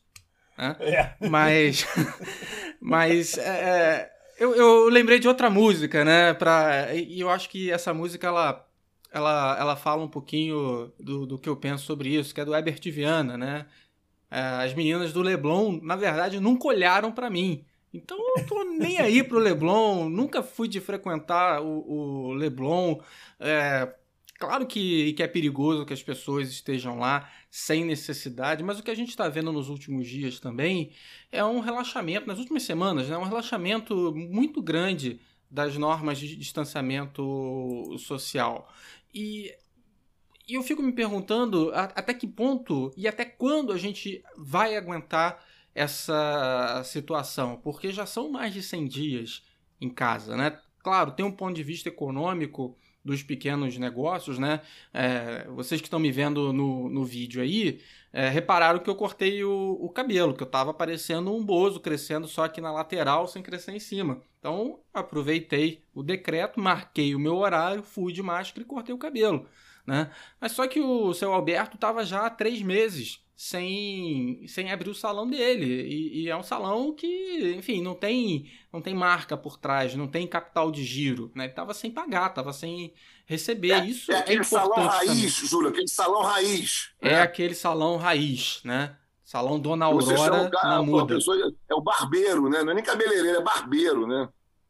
Né? 0.55 0.75
É. 0.81 1.27
Mas, 1.27 1.87
mas 2.79 3.39
é, 3.39 3.49
é, 3.49 4.11
eu, 4.39 4.55
eu 4.55 4.87
lembrei 4.87 5.17
de 5.17 5.27
outra 5.27 5.49
música, 5.49 6.05
né? 6.05 6.35
Pra, 6.35 6.93
e 6.93 7.19
eu 7.19 7.29
acho 7.31 7.49
que 7.49 7.71
essa 7.71 7.91
música 7.91 8.27
ela, 8.27 8.68
ela, 9.11 9.57
ela 9.59 9.75
fala 9.75 10.03
um 10.03 10.07
pouquinho 10.07 10.91
do, 10.99 11.25
do 11.25 11.39
que 11.39 11.49
eu 11.49 11.55
penso 11.55 11.85
sobre 11.85 12.09
isso, 12.09 12.33
que 12.33 12.41
é 12.41 12.45
do 12.45 12.55
Herbert 12.55 12.81
Viana, 12.85 13.37
né? 13.37 13.65
É, 14.31 14.39
as 14.39 14.73
meninas 14.73 15.11
do 15.11 15.21
Leblon, 15.21 15.79
na 15.81 15.95
verdade, 15.95 16.39
nunca 16.39 16.67
olharam 16.67 17.11
para 17.11 17.29
mim. 17.29 17.65
Então 17.93 18.17
eu 18.17 18.33
não 18.37 18.45
tô 18.45 18.63
nem 18.63 18.99
aí 18.99 19.23
pro 19.23 19.39
Leblon, 19.39 20.09
nunca 20.09 20.43
fui 20.43 20.67
de 20.67 20.79
frequentar 20.79 21.61
o, 21.61 22.27
o 22.29 22.33
Leblon. 22.33 22.99
É, 23.39 23.91
claro 24.37 24.67
que, 24.67 25.13
que 25.13 25.23
é 25.23 25.27
perigoso 25.27 25.85
que 25.85 25.93
as 25.93 26.03
pessoas 26.03 26.49
estejam 26.49 26.99
lá 26.99 27.27
sem 27.49 27.83
necessidade, 27.83 28.63
mas 28.63 28.79
o 28.79 28.83
que 28.83 28.91
a 28.91 28.95
gente 28.95 29.09
está 29.09 29.27
vendo 29.27 29.51
nos 29.51 29.69
últimos 29.69 30.07
dias 30.07 30.39
também 30.39 30.91
é 31.31 31.43
um 31.43 31.59
relaxamento, 31.59 32.27
nas 32.27 32.37
últimas 32.37 32.61
semanas, 32.61 33.09
né, 33.09 33.17
um 33.17 33.23
relaxamento 33.23 34.13
muito 34.15 34.61
grande 34.61 35.19
das 35.49 35.77
normas 35.77 36.19
de 36.19 36.35
distanciamento 36.35 37.95
social. 37.97 38.71
E 39.13 39.53
e 40.49 40.55
eu 40.55 40.63
fico 40.63 40.81
me 40.81 40.91
perguntando 40.91 41.71
até 41.75 42.11
que 42.11 42.27
ponto 42.27 42.91
e 42.97 43.07
até 43.07 43.23
quando 43.23 43.71
a 43.71 43.77
gente 43.77 44.23
vai 44.35 44.75
aguentar 44.75 45.45
essa 45.75 46.81
situação, 46.83 47.57
porque 47.57 47.91
já 47.91 48.07
são 48.07 48.31
mais 48.31 48.51
de 48.51 48.63
100 48.63 48.87
dias 48.87 49.43
em 49.79 49.89
casa, 49.91 50.35
né? 50.35 50.59
Claro, 50.79 51.11
tem 51.11 51.23
um 51.23 51.31
ponto 51.31 51.55
de 51.55 51.61
vista 51.61 51.87
econômico 51.87 52.75
dos 53.03 53.23
pequenos 53.23 53.77
negócios, 53.77 54.37
né? 54.37 54.61
É, 54.93 55.45
vocês 55.49 55.79
que 55.79 55.87
estão 55.87 55.99
me 55.99 56.11
vendo 56.11 56.51
no, 56.51 56.89
no 56.89 57.05
vídeo 57.05 57.41
aí, 57.41 57.81
é, 58.11 58.29
repararam 58.29 58.79
que 58.79 58.89
eu 58.89 58.95
cortei 58.95 59.43
o, 59.43 59.77
o 59.79 59.89
cabelo, 59.89 60.33
que 60.33 60.43
eu 60.43 60.47
estava 60.47 60.73
parecendo 60.73 61.33
um 61.33 61.43
bozo, 61.43 61.79
crescendo 61.79 62.27
só 62.27 62.43
aqui 62.43 62.59
na 62.59 62.71
lateral, 62.71 63.27
sem 63.27 63.41
crescer 63.41 63.71
em 63.71 63.79
cima. 63.79 64.21
Então, 64.39 64.79
aproveitei 64.93 65.83
o 65.93 66.01
decreto, 66.01 66.59
marquei 66.59 67.13
o 67.15 67.19
meu 67.19 67.37
horário, 67.37 67.83
fui 67.83 68.13
de 68.13 68.21
máscara 68.21 68.63
e 68.63 68.67
cortei 68.67 68.93
o 68.93 68.97
cabelo. 68.97 69.47
Né? 69.85 70.11
Mas 70.39 70.51
só 70.51 70.67
que 70.67 70.79
o 70.79 71.13
seu 71.13 71.33
Alberto 71.33 71.75
estava 71.75 72.05
já 72.05 72.25
há 72.25 72.29
três 72.29 72.61
meses 72.61 73.23
sem, 73.41 74.45
sem 74.49 74.69
abrir 74.69 74.89
o 74.89 74.93
salão 74.93 75.25
dele. 75.25 75.65
E, 75.65 76.23
e, 76.23 76.29
é 76.29 76.35
um 76.35 76.43
salão 76.43 76.93
que, 76.93 77.53
enfim, 77.57 77.81
não 77.81 77.95
tem, 77.95 78.51
não 78.71 78.81
tem 78.81 78.93
marca 78.93 79.37
por 79.37 79.57
trás, 79.57 79.95
não 79.95 80.09
tem 80.09 80.27
capital 80.27 80.69
de 80.69 80.83
giro. 80.83 81.31
Né? 81.33 81.45
Ele 81.45 81.53
estava 81.53 81.73
sem 81.73 81.89
pagar, 81.89 82.31
estava 82.31 82.51
sem 82.51 82.93
receber. 83.25 83.71
É, 83.71 83.85
Isso 83.85 84.11
é, 84.11 84.15
é 84.15 84.19
aquele 84.19 84.41
importante 84.41 84.49
salão 84.75 84.87
raiz, 84.87 85.35
também. 85.35 85.47
Júlio, 85.49 85.69
aquele 85.69 85.87
salão 85.87 86.21
raiz. 86.21 86.89
É 87.01 87.09
né? 87.11 87.21
aquele 87.21 87.55
salão 87.55 87.95
raiz, 87.95 88.59
né? 88.65 88.97
Salão 89.23 89.57
Dona 89.57 89.85
Aurora 89.85 90.43
o 90.43 90.51
cara- 90.51 90.69
na 90.75 90.83
muda. 90.83 91.15
pessoa- 91.15 91.37
é 91.69 91.73
o 91.73 91.81
barbeiro, 91.81 92.49
né? 92.49 92.61
Não 92.61 92.71
é 92.73 92.75
nem 92.75 92.83
cabeleireiro, 92.83 93.37
é 93.37 93.41
barbeiro, 93.41 94.05
né? 94.05 94.27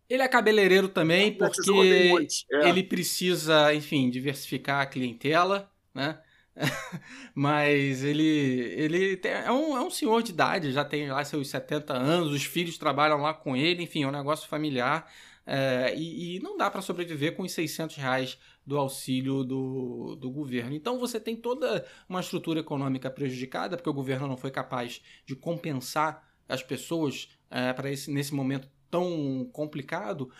Ele 0.07 0.21
é 0.21 0.27
cabeleireiro 0.27 0.89
também 0.89 1.29
É, 1.29 1.31
porque 1.31 2.43
é. 2.51 2.69
ele 2.69 2.83
precisa, 2.83 3.73
enfim, 3.73 4.11
diversificar 4.11 4.81
a 4.81 4.85
clientela, 4.85 5.71
né? 5.91 6.19
Mas 7.33 8.03
ele, 8.03 8.23
ele 8.23 9.17
tem- 9.17 9.31
é, 9.31 9.51
um, 9.51 9.77
é 9.77 9.81
um 9.81 9.89
senhor 9.89 10.21
de 10.23 10.31
idade, 10.31 10.71
já 10.71 10.83
tem 10.83 11.09
lá 11.09 11.23
seus 11.23 11.49
70 11.49 11.93
anos, 11.93 12.31
os 12.33 12.43
filhos 12.43 12.77
trabalham 12.77 13.21
lá 13.21 13.33
com 13.33 13.55
ele, 13.55 13.83
enfim, 13.83 14.03
é 14.03 14.07
um 14.07 14.11
negócio 14.11 14.47
familiar. 14.47 15.09
é, 15.45 15.93
e, 15.95 16.37
e 16.37 16.39
não 16.41 16.57
dá 16.57 16.69
para 16.69 16.81
sobreviver 16.81 17.35
com 17.35 17.43
os 17.43 17.51
600 17.51 17.95
reais 17.95 18.37
do 18.65 18.77
auxílio 18.77 19.43
do, 19.43 20.15
do 20.15 20.29
governo. 20.29 20.75
Então 20.75 20.99
você 20.99 21.19
tem 21.19 21.35
toda 21.35 21.85
uma 22.07 22.19
estrutura 22.19 22.59
econômica 22.59 23.09
prejudicada, 23.09 23.75
porque 23.77 23.89
o 23.89 23.93
governo 23.93 24.27
não 24.27 24.37
foi 24.37 24.51
capaz 24.51 25.01
de 25.25 25.35
compensar 25.35 26.27
as 26.47 26.61
pessoas 26.61 27.29
é, 27.49 27.73
para 27.73 27.89
esse 27.91 28.11
nesse 28.11 28.33
momento 28.33 28.67
tão 28.91 29.49
complicado. 29.53 30.31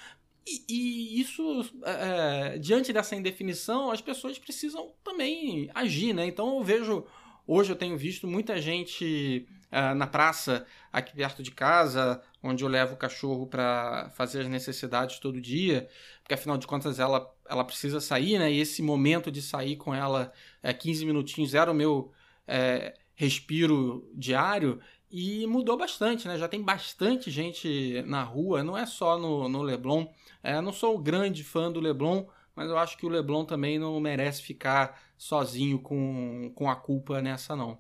E, 0.46 0.64
e 0.68 1.22
isso, 1.22 1.70
é, 1.84 2.54
é, 2.56 2.58
diante 2.58 2.92
dessa 2.92 3.16
indefinição, 3.16 3.92
as 3.92 4.02
pessoas 4.02 4.40
precisam 4.40 4.92
também 5.04 5.70
agir, 5.74 6.14
né? 6.14 6.26
Então 6.26 6.58
eu 6.58 6.64
vejo, 6.64 7.06
hoje 7.46 7.72
eu 7.72 7.76
tenho 7.76 7.98
visto 7.98 8.28
muita 8.28 8.60
gente 8.62 9.48
é, 9.72 9.94
na 9.94 10.08
praça 10.08 10.66
aqui 10.92 11.16
perto 11.16 11.44
de 11.44 11.52
casa, 11.52 12.22
onde 12.42 12.64
eu 12.64 12.70
levo 12.70 12.96
o 12.96 12.98
cachorro 12.98 13.46
para 13.46 14.10
fazer 14.16 14.42
as 14.42 14.48
necessidades 14.48 15.20
todo 15.20 15.40
dia, 15.40 15.88
porque 16.24 16.34
afinal 16.34 16.58
de 16.58 16.66
contas 16.66 17.00
ela, 17.00 17.32
ela 17.48 17.64
precisa 17.64 18.02
sair, 18.02 18.40
né? 18.40 18.52
E 18.52 18.60
esse 18.60 18.82
momento 18.82 19.32
de 19.32 19.42
sair 19.42 19.76
com 19.76 19.94
ela 19.94 20.32
é, 20.64 20.74
15 20.74 21.06
minutinhos 21.06 21.54
era 21.54 21.72
o 21.72 21.76
meu 21.76 22.12
é, 22.48 22.96
respiro 23.16 24.10
diário. 24.16 24.80
E 25.12 25.48
mudou 25.48 25.76
bastante, 25.76 26.28
né? 26.28 26.38
Já 26.38 26.48
tem 26.48 26.62
bastante 26.62 27.32
gente 27.32 28.04
na 28.06 28.22
rua, 28.22 28.64
não 28.64 28.78
é 28.78 28.86
só 28.86 29.18
no, 29.18 29.50
no 29.50 29.62
Leblon. 29.64 30.08
É, 30.44 30.60
não 30.62 30.72
sou 30.72 30.98
grande 30.98 31.44
fã 31.44 31.72
do 31.72 31.80
Leblon, 31.80 32.26
mas 32.56 32.70
eu 32.70 32.78
acho 32.78 32.98
que 32.98 33.06
o 33.06 33.10
Leblon 33.10 33.46
também 33.46 33.78
não 33.80 34.00
merece 34.00 34.42
ficar 34.42 35.00
sozinho 35.18 35.80
com, 35.82 36.52
com 36.56 36.70
a 36.70 36.76
culpa 36.76 37.22
nessa, 37.22 37.56
não. 37.56 37.78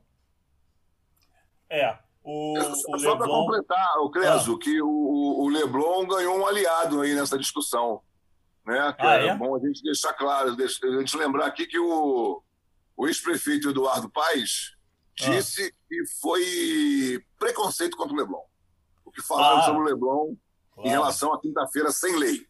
É. 1.70 1.98
O, 2.24 2.58
o 2.60 2.76
Só 3.00 3.16
para 3.16 3.26
Leblon. 3.26 3.46
completar, 3.46 3.98
o 4.00 4.10
Creso, 4.12 4.56
Ah. 4.56 4.60
que 4.64 4.82
o, 4.82 4.88
o- 5.44 5.50
Leblon 5.50 6.06
ganhou 6.08 6.38
um 6.38 6.46
aliado 6.46 7.02
aí 7.02 7.16
nessa 7.16 7.38
discussão. 7.38 8.02
Né? 8.66 8.94
Que 8.94 9.06
Ah, 9.06 9.16
é, 9.16 9.28
é? 9.28 9.36
bom 9.36 9.56
a 9.56 9.60
gente 9.60 9.82
deixar 9.82 10.14
claro, 10.14 10.56
deixa- 10.56 10.86
a 10.86 11.00
gente 11.00 11.16
lembrar 11.18 11.46
aqui 11.48 11.66
que 11.66 11.80
o, 11.80 12.44
o 12.96 13.08
ex-prefeito 13.08 13.70
Eduardo 13.70 14.10
Paes 14.10 14.76
Ah. 15.22 15.30
disse 15.32 15.74
que 15.88 16.06
foi 16.22 17.24
preconceito 17.40 17.96
contra 17.98 18.14
o 18.14 18.18
Leblon. 18.18 18.44
O 19.06 19.12
que 19.12 19.22
falaram 19.22 19.60
Ah. 19.60 19.64
sobre 19.64 19.82
o 19.82 19.86
Leblon 19.86 20.36
Claro. 20.82 20.88
em 20.88 20.92
relação 20.92 21.34
à 21.34 21.40
quinta-feira 21.42 21.92
sem 21.92 22.16
lei. 22.18 22.42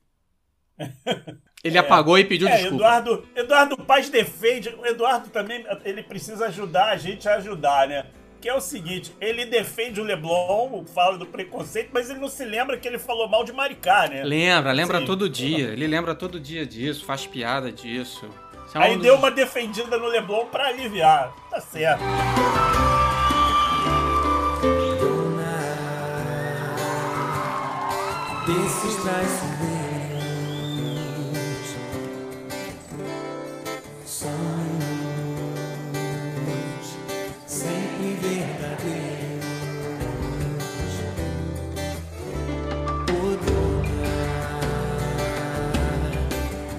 Ele 1.64 1.78
apagou 1.78 2.18
e 2.18 2.24
pediu 2.24 2.48
É, 2.48 2.52
desculpa. 2.56 2.76
Eduardo, 2.76 3.28
Eduardo 3.36 3.78
Paz 3.78 4.10
defende. 4.10 4.70
O 4.80 4.86
Eduardo 4.86 5.30
também 5.30 5.66
ele 5.84 6.02
precisa 6.02 6.46
ajudar 6.46 6.92
a 6.92 6.96
gente 6.96 7.28
a 7.28 7.36
ajudar, 7.36 7.86
né? 7.86 8.06
Que 8.40 8.48
é 8.48 8.56
o 8.56 8.62
seguinte, 8.62 9.14
ele 9.20 9.46
defende 9.46 10.00
o 10.00 10.04
Leblon, 10.06 10.86
fala 10.86 11.18
do 11.18 11.26
preconceito, 11.26 11.90
mas 11.92 12.10
ele 12.10 12.20
não 12.20 12.30
se 12.30 12.46
lembra 12.46 12.78
que 12.78 12.88
ele 12.88 12.98
falou 12.98 13.28
mal 13.28 13.44
de 13.44 13.52
Maricá, 13.52 14.08
né? 14.08 14.24
Lembra, 14.24 14.72
lembra 14.72 15.00
Sim. 15.00 15.06
todo 15.06 15.30
dia. 15.30 15.68
Ele 15.74 15.86
lembra 15.86 16.16
todo 16.16 16.40
dia 16.40 16.66
disso, 16.66 17.04
faz 17.04 17.28
piada 17.28 17.70
disso. 17.70 18.30
Isso 18.66 18.78
é 18.78 18.80
um 18.80 18.84
Aí 18.84 18.94
dos- 18.94 19.04
deu 19.04 19.16
uma 19.16 19.30
defendida 19.30 19.98
no 19.98 20.08
Leblon 20.08 20.46
pra 20.46 20.68
aliviar. 20.68 21.34
Tá 21.52 21.60
certo. 21.60 22.02
Desses 28.50 28.96
traiçoeiros 29.04 30.24
sonhos 34.06 35.38
sempre 37.46 38.14
verdadeiros 38.16 39.46
o 43.12 43.38
donar 43.46 44.60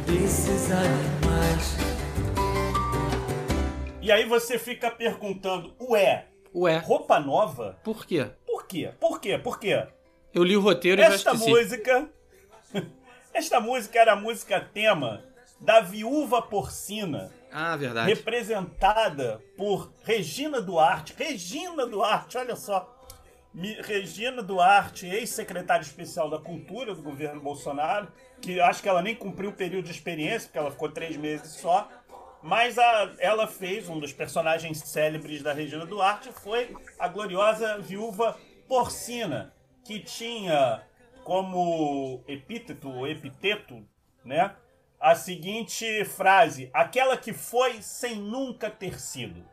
desses 0.07 0.73
animais 0.73 1.77
E 4.03 4.11
aí 4.11 4.25
você 4.27 4.59
fica 4.59 4.91
perguntando, 4.91 5.73
ué, 5.81 6.27
Ué, 6.53 6.79
roupa 6.79 7.21
nova? 7.21 7.79
por 7.85 8.05
quê? 8.05 8.29
Por 8.45 8.67
quê? 8.67 8.93
Por 8.99 9.21
quê? 9.21 9.39
Por 9.39 9.61
quê? 9.61 9.87
Eu 10.33 10.45
li 10.45 10.57
o 10.57 10.61
roteiro 10.61 11.01
e 11.01 11.05
já 11.05 11.14
Esta 11.14 11.33
esqueci. 11.33 11.51
música. 11.51 12.09
Esta 13.35 13.61
música 13.61 13.99
era 13.99 14.12
a 14.12 14.16
música 14.16 14.61
tema 14.61 15.25
da 15.61 15.81
viúva 15.81 16.40
porcina, 16.43 17.31
Ah, 17.53 17.77
verdade. 17.77 18.09
representada 18.09 19.40
por 19.57 19.93
Regina 20.05 20.61
Duarte. 20.61 21.14
Regina 21.16 21.87
Duarte, 21.87 22.38
olha 22.38 22.57
só. 22.57 22.97
Regina 23.83 24.43
Duarte, 24.43 25.07
ex-secretária 25.09 25.83
especial 25.83 26.31
da 26.31 26.38
Cultura 26.38 26.95
do 26.95 27.03
governo 27.03 27.40
Bolsonaro, 27.40 28.09
que 28.40 28.61
acho 28.61 28.81
que 28.81 28.88
ela 28.88 29.03
nem 29.03 29.14
cumpriu 29.14 29.51
o 29.51 29.53
período 29.53 29.87
de 29.87 29.90
experiência, 29.90 30.47
porque 30.49 30.59
ela 30.59 30.71
ficou 30.71 30.88
três 30.90 31.16
meses 31.16 31.55
só. 31.55 31.88
Mas 32.43 32.79
a- 32.79 33.12
ela 33.19 33.47
fez, 33.49 33.88
um 33.88 33.99
dos 33.99 34.12
personagens 34.12 34.79
célebres 34.79 35.43
da 35.43 35.53
Regina 35.53 35.85
Duarte 35.85 36.31
foi 36.33 36.75
a 36.99 37.07
gloriosa 37.09 37.79
viúva 37.79 38.38
porcina, 38.69 39.53
que 39.85 40.01
tinha 40.01 40.83
como 41.25 42.23
epíteto 42.27 42.90
ou 42.90 43.07
epiteto, 43.07 43.87
né? 44.25 44.57
A 44.99 45.14
seguinte 45.14 46.05
frase: 46.05 46.71
aquela 46.73 47.16
que 47.16 47.33
foi 47.33 47.83
sem 47.83 48.16
nunca 48.16 48.71
ter 48.71 49.01
sido. 49.01 49.45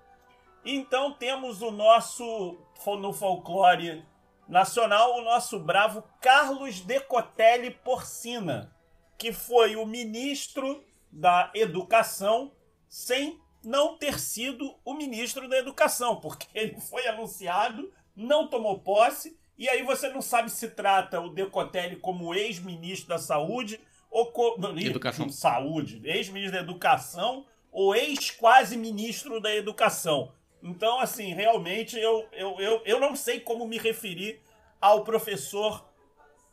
Então 0.65 1.13
temos 1.13 1.61
o 1.61 1.71
nosso, 1.71 2.57
no 2.99 3.13
folclore 3.13 4.03
nacional, 4.47 5.17
o 5.17 5.21
nosso 5.21 5.59
bravo 5.59 6.03
Carlos 6.21 6.81
Decotelli 6.81 7.71
Porcina, 7.71 8.75
que 9.17 9.31
foi 9.31 9.75
o 9.75 9.85
ministro 9.85 10.83
da 11.11 11.51
Educação 11.55 12.51
sem 12.87 13.39
não 13.63 13.97
ter 13.97 14.19
sido 14.19 14.77
o 14.85 14.93
ministro 14.93 15.47
da 15.47 15.57
Educação, 15.57 16.19
porque 16.19 16.47
ele 16.53 16.79
foi 16.79 17.07
anunciado, 17.07 17.91
não 18.15 18.47
tomou 18.47 18.79
posse, 18.79 19.37
e 19.57 19.67
aí 19.67 19.83
você 19.83 20.09
não 20.09 20.21
sabe 20.21 20.51
se 20.51 20.69
trata 20.69 21.19
o 21.19 21.29
Decotelli 21.29 21.95
como 21.95 22.33
ex-ministro 22.33 23.09
da 23.09 23.17
Saúde 23.17 23.79
ou 24.09 24.27
como. 24.27 24.67
Educação. 24.79 25.29
Saúde, 25.29 26.01
ex-ministro 26.03 26.57
da 26.57 26.63
Educação 26.63 27.45
ou 27.71 27.95
ex-quase 27.95 28.77
ministro 28.77 29.39
da 29.39 29.53
Educação. 29.55 30.31
Então, 30.61 30.99
assim, 30.99 31.33
realmente 31.33 31.97
eu, 31.97 32.27
eu, 32.31 32.59
eu, 32.59 32.81
eu 32.85 32.99
não 32.99 33.15
sei 33.15 33.39
como 33.39 33.67
me 33.67 33.77
referir 33.77 34.41
ao 34.81 35.03
professor 35.03 35.87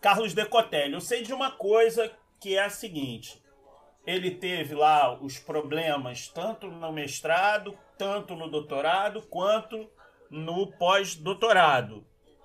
Carlos 0.01 0.35
Decotelli. 0.35 0.95
Eu 0.95 1.01
sei 1.01 1.23
de 1.23 1.33
uma 1.33 1.51
coisa 1.51 2.11
que 2.41 2.57
é 2.57 2.65
a 2.65 2.71
seguinte: 2.71 3.43
ele 4.07 4.31
teve 4.31 4.75
lá 4.75 5.19
os 5.19 5.39
problemas 5.39 6.29
tanto 6.29 6.69
no 6.69 6.93
mestrado, 6.93 7.77
tanto 7.97 8.35
no 8.35 8.49
doutorado, 8.51 9.23
quanto 9.23 9.91
no 10.31 10.67
pós-doutorado. 10.73 12.05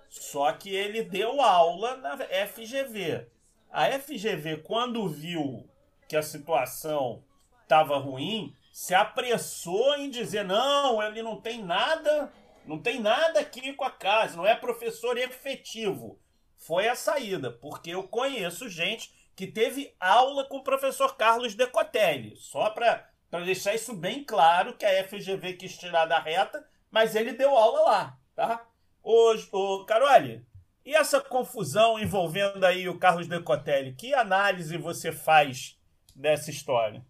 Só 0.09 0.51
que 0.51 0.73
ele 0.73 1.03
deu 1.03 1.39
aula 1.39 1.95
na 1.97 2.17
FGV. 2.17 3.27
A 3.71 3.85
FGV, 3.99 4.57
quando 4.57 5.07
viu 5.07 5.69
que 6.07 6.17
a 6.17 6.23
situação 6.23 7.23
estava 7.61 7.97
ruim, 7.99 8.55
se 8.73 8.95
apressou 8.95 9.95
em 9.95 10.09
dizer: 10.09 10.43
não, 10.43 11.01
ele 11.03 11.21
não 11.21 11.39
tem 11.39 11.63
nada, 11.63 12.33
não 12.65 12.79
tem 12.79 12.99
nada 12.99 13.39
aqui 13.39 13.73
com 13.73 13.85
a 13.85 13.91
casa, 13.91 14.35
não 14.35 14.47
é 14.47 14.55
professor 14.55 15.15
efetivo. 15.17 16.19
Foi 16.57 16.87
a 16.87 16.95
saída, 16.95 17.51
porque 17.51 17.91
eu 17.91 18.03
conheço 18.03 18.67
gente 18.67 19.13
que 19.35 19.47
teve 19.47 19.95
aula 19.99 20.43
com 20.45 20.57
o 20.57 20.63
professor 20.63 21.15
Carlos 21.15 21.55
Decotelli. 21.55 22.35
Só 22.35 22.71
para 22.71 23.07
deixar 23.45 23.75
isso 23.75 23.93
bem 23.93 24.23
claro 24.23 24.75
que 24.75 24.85
a 24.85 25.03
FGV 25.07 25.53
quis 25.53 25.77
tirar 25.77 26.05
da 26.05 26.19
reta, 26.19 26.67
mas 26.91 27.15
ele 27.15 27.31
deu 27.31 27.55
aula 27.55 27.81
lá, 27.81 28.17
tá? 28.35 28.65
Ô, 29.11 29.33
ô 29.53 29.85
Carole, 29.85 30.45
e 30.85 30.93
essa 30.93 31.19
confusão 31.19 31.97
envolvendo 31.97 32.63
aí 32.63 32.87
o 32.87 32.99
Carlos 32.99 33.27
Decotelli? 33.27 33.95
Que 33.95 34.13
análise 34.13 34.77
você 34.77 35.11
faz 35.11 35.79
dessa 36.15 36.51
história? 36.51 37.03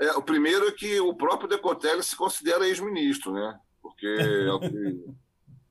É, 0.00 0.10
o 0.14 0.22
primeiro 0.22 0.66
é 0.66 0.72
que 0.72 0.98
o 0.98 1.14
próprio 1.14 1.48
Decotelli 1.48 2.02
se 2.02 2.16
considera 2.16 2.66
ex-ministro, 2.66 3.32
né? 3.32 3.56
Porque, 3.80 4.06
ao 4.50 4.58
que, 4.58 5.04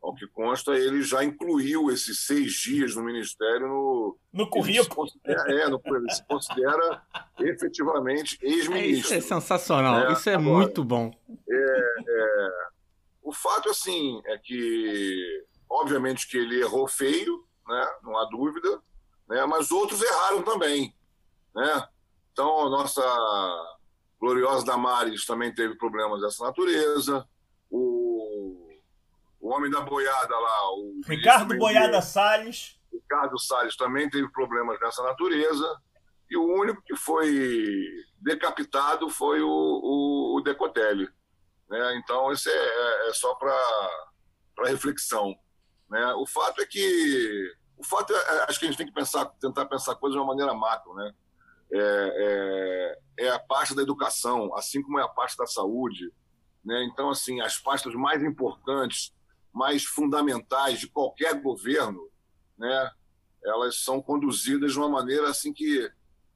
ao 0.01 0.15
que, 0.15 0.27
consta, 0.27 0.71
ele 0.71 1.01
já 1.01 1.21
incluiu 1.21 1.91
esses 1.91 2.25
seis 2.25 2.53
dias 2.53 2.95
no 2.95 3.03
ministério 3.03 3.67
no. 3.67 4.17
No 4.31 4.49
currículo? 4.49 5.09
é, 5.25 5.67
no, 5.67 5.81
ele 5.83 6.09
se 6.11 6.25
considera 6.27 7.01
efetivamente 7.41 8.37
ex-ministro. 8.41 8.99
isso 8.99 9.13
é 9.13 9.19
sensacional, 9.19 10.07
é, 10.07 10.13
isso 10.13 10.29
é 10.29 10.35
agora, 10.35 10.59
muito 10.59 10.81
bom. 10.81 11.11
É, 11.49 11.95
é, 12.07 12.49
o 13.21 13.33
fato, 13.33 13.69
assim, 13.69 14.21
é 14.27 14.37
que, 14.37 15.43
obviamente, 15.69 16.27
que 16.27 16.37
ele 16.37 16.59
errou 16.59 16.87
feio, 16.87 17.45
né? 17.67 17.95
Não 18.03 18.17
há 18.17 18.25
dúvida, 18.25 18.81
né? 19.27 19.45
Mas 19.45 19.71
outros 19.71 20.01
erraram 20.01 20.43
também, 20.43 20.95
né? 21.55 21.87
Então, 22.31 22.67
a 22.67 22.69
nossa 22.69 23.01
gloriosa 24.19 24.65
Damares 24.65 25.25
também 25.25 25.53
teve 25.53 25.75
problemas 25.75 26.21
dessa 26.21 26.43
natureza. 26.45 27.27
O, 27.69 28.69
o 29.39 29.49
homem 29.49 29.69
da 29.69 29.81
boiada 29.81 30.37
lá, 30.37 30.71
o 30.73 31.01
Ricardo 31.05 31.57
Boiada 31.57 32.01
Salles. 32.01 32.79
Ricardo 32.91 33.39
Salles 33.39 33.75
também 33.75 34.09
teve 34.09 34.31
problemas 34.31 34.79
dessa 34.79 35.03
natureza. 35.03 35.81
E 36.29 36.37
o 36.37 36.43
único 36.43 36.81
que 36.83 36.95
foi 36.95 37.85
decapitado 38.19 39.09
foi 39.09 39.41
o, 39.41 39.47
o, 39.49 40.37
o 40.37 40.41
Decotelli. 40.41 41.07
Né? 41.69 41.97
Então, 41.97 42.31
isso 42.31 42.49
é, 42.49 42.53
é, 42.53 43.09
é 43.09 43.13
só 43.13 43.33
para 43.35 43.55
reflexão. 44.65 45.35
Né? 45.89 46.13
O 46.15 46.25
fato 46.25 46.61
é 46.61 46.65
que. 46.65 47.53
O 47.77 47.83
fato 47.83 48.13
é, 48.13 48.45
acho 48.49 48.59
que 48.59 48.65
a 48.65 48.69
gente 48.69 48.77
tem 48.77 48.87
que 48.87 48.93
pensar, 48.93 49.25
tentar 49.39 49.65
pensar 49.65 49.95
coisas 49.95 50.15
de 50.15 50.19
uma 50.19 50.27
maneira 50.27 50.53
macro. 50.53 50.93
Né? 50.95 51.13
É, 51.71 52.97
é, 53.19 53.25
é, 53.25 53.29
a 53.29 53.39
parte 53.39 53.75
da 53.75 53.81
educação, 53.81 54.55
assim 54.55 54.81
como 54.81 54.99
é 54.99 55.03
a 55.03 55.07
parte 55.07 55.37
da 55.37 55.45
saúde. 55.45 56.11
Né? 56.65 56.87
Então, 56.91 57.09
assim, 57.09 57.39
as 57.41 57.57
pastas 57.57 57.93
mais 57.93 58.23
importantes, 58.23 59.13
mais 59.53 59.83
fundamentais 59.83 60.79
de 60.79 60.87
qualquer 60.87 61.39
governo, 61.41 62.09
né? 62.57 62.91
elas 63.43 63.83
são 63.83 64.01
conduzidas 64.01 64.73
de 64.73 64.79
uma 64.79 64.89
maneira 64.89 65.29
assim 65.29 65.53
que, 65.53 65.89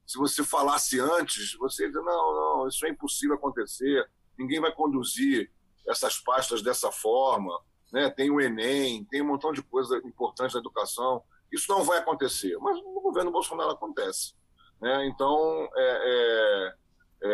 se 0.06 0.16
você 0.16 0.44
falasse 0.44 0.98
antes, 1.00 1.54
você 1.54 1.86
diz, 1.86 1.94
não, 1.96 2.04
não, 2.04 2.68
isso 2.68 2.84
é 2.86 2.88
impossível 2.88 3.36
acontecer, 3.36 4.08
ninguém 4.38 4.60
vai 4.60 4.72
conduzir 4.72 5.50
essas 5.86 6.18
pastas 6.18 6.62
dessa 6.62 6.90
forma, 6.90 7.58
né? 7.92 8.10
tem 8.10 8.30
o 8.30 8.40
Enem, 8.40 9.04
tem 9.04 9.22
um 9.22 9.26
montão 9.26 9.52
de 9.52 9.62
coisas 9.62 10.02
importantes 10.04 10.54
da 10.54 10.60
educação, 10.60 11.22
isso 11.52 11.70
não 11.70 11.84
vai 11.84 11.98
acontecer, 11.98 12.56
mas 12.58 12.76
no 12.82 13.00
governo 13.00 13.30
Bolsonaro 13.30 13.70
acontece. 13.70 14.34
Né? 14.80 15.06
Então, 15.06 15.68
é, 15.76 16.74
é, 17.22 17.32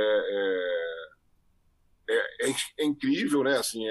é, 2.11 2.51
é, 2.79 2.85
incrível 2.85 3.45
né? 3.45 3.57
assim, 3.57 3.85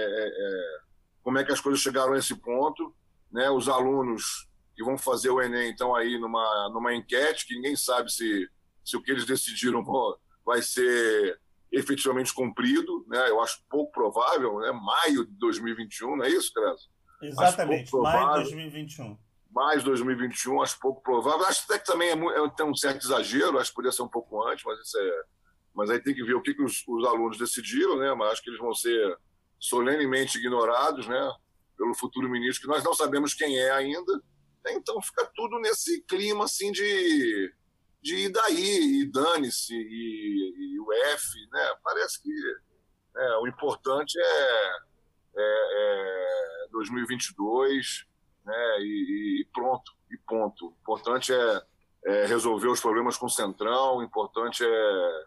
como 1.23 1.37
é 1.37 1.43
que 1.43 1.51
as 1.51 1.61
coisas 1.61 1.81
chegaram 1.81 2.13
a 2.13 2.17
esse 2.17 2.35
ponto. 2.35 2.93
Né? 3.31 3.49
Os 3.49 3.67
alunos 3.67 4.47
que 4.75 4.83
vão 4.83 4.97
fazer 4.97 5.29
o 5.29 5.41
Enem 5.41 5.71
estão 5.71 5.95
aí 5.95 6.19
numa, 6.19 6.69
numa 6.69 6.93
enquete 6.93 7.47
que 7.47 7.55
ninguém 7.55 7.75
sabe 7.75 8.11
se, 8.11 8.49
se 8.85 8.95
o 8.95 9.01
que 9.01 9.11
eles 9.11 9.25
decidiram 9.25 9.83
vai 10.45 10.61
ser 10.61 11.39
efetivamente 11.77 12.33
cumprido, 12.33 13.05
né? 13.07 13.29
Eu 13.29 13.41
acho 13.41 13.63
pouco 13.69 13.91
provável, 13.91 14.59
né? 14.59 14.71
Maio 14.71 15.25
de 15.25 15.37
2021, 15.37 16.17
não 16.17 16.25
é 16.25 16.29
isso, 16.29 16.51
Creso? 16.53 16.89
Exatamente, 17.21 17.91
maio 17.95 18.43
de 18.43 18.51
2021 18.51 19.17
mais 19.57 19.83
2021, 19.83 20.61
acho 20.61 20.79
pouco 20.79 21.01
provável. 21.01 21.45
Acho 21.47 21.63
até 21.65 21.79
que 21.79 21.85
também 21.85 22.09
é, 22.09 22.13
é, 22.13 22.49
tem 22.55 22.65
um 22.65 22.75
certo 22.75 23.03
exagero, 23.03 23.57
acho 23.57 23.71
que 23.71 23.75
poderia 23.75 23.91
ser 23.91 24.03
um 24.03 24.07
pouco 24.07 24.47
antes, 24.47 24.63
mas 24.63 24.79
isso 24.79 24.97
é. 24.99 25.23
Mas 25.73 25.89
aí 25.89 25.99
tem 25.99 26.13
que 26.13 26.23
ver 26.23 26.35
o 26.35 26.41
que, 26.41 26.53
que 26.53 26.63
os, 26.63 26.83
os, 26.87 27.05
alunos 27.05 27.37
decidiram, 27.37 27.97
né? 27.97 28.13
Mas 28.13 28.33
acho 28.33 28.43
que 28.43 28.49
eles 28.49 28.59
vão 28.59 28.73
ser 28.73 29.17
solenemente 29.59 30.37
ignorados, 30.37 31.07
né? 31.07 31.31
Pelo 31.75 31.95
futuro 31.95 32.29
ministro, 32.29 32.61
que 32.61 32.67
nós 32.67 32.83
não 32.83 32.93
sabemos 32.93 33.33
quem 33.33 33.57
é 33.57 33.71
ainda. 33.71 34.21
Então 34.69 35.01
fica 35.01 35.25
tudo 35.35 35.59
nesse 35.59 36.01
clima 36.03 36.45
assim 36.45 36.71
de, 36.71 37.53
de 38.07 38.15
ir 38.15 38.31
daí, 38.31 39.01
e 39.01 39.11
dane-se, 39.11 39.75
e, 39.75 40.75
e, 40.75 40.79
o 40.79 40.93
F, 40.93 41.47
né? 41.51 41.75
Parece 41.83 42.21
que 42.21 42.31
é, 43.15 43.37
o 43.37 43.47
importante 43.47 44.17
é, 44.19 44.71
é, 45.35 46.65
é 46.65 46.67
2022 46.71 48.07
né? 48.47 48.79
E, 48.79 49.41
e 49.41 49.45
pronto, 49.53 49.91
e 50.09 50.17
ponto. 50.25 50.67
O 50.67 50.75
importante 50.81 51.33
é, 51.33 51.61
é, 52.05 52.25
resolver 52.25 52.69
os 52.69 52.79
problemas 52.79 53.17
com 53.17 53.25
o 53.25 53.29
Centrão, 53.29 53.97
o 53.97 54.03
importante 54.03 54.63
é 54.63 55.25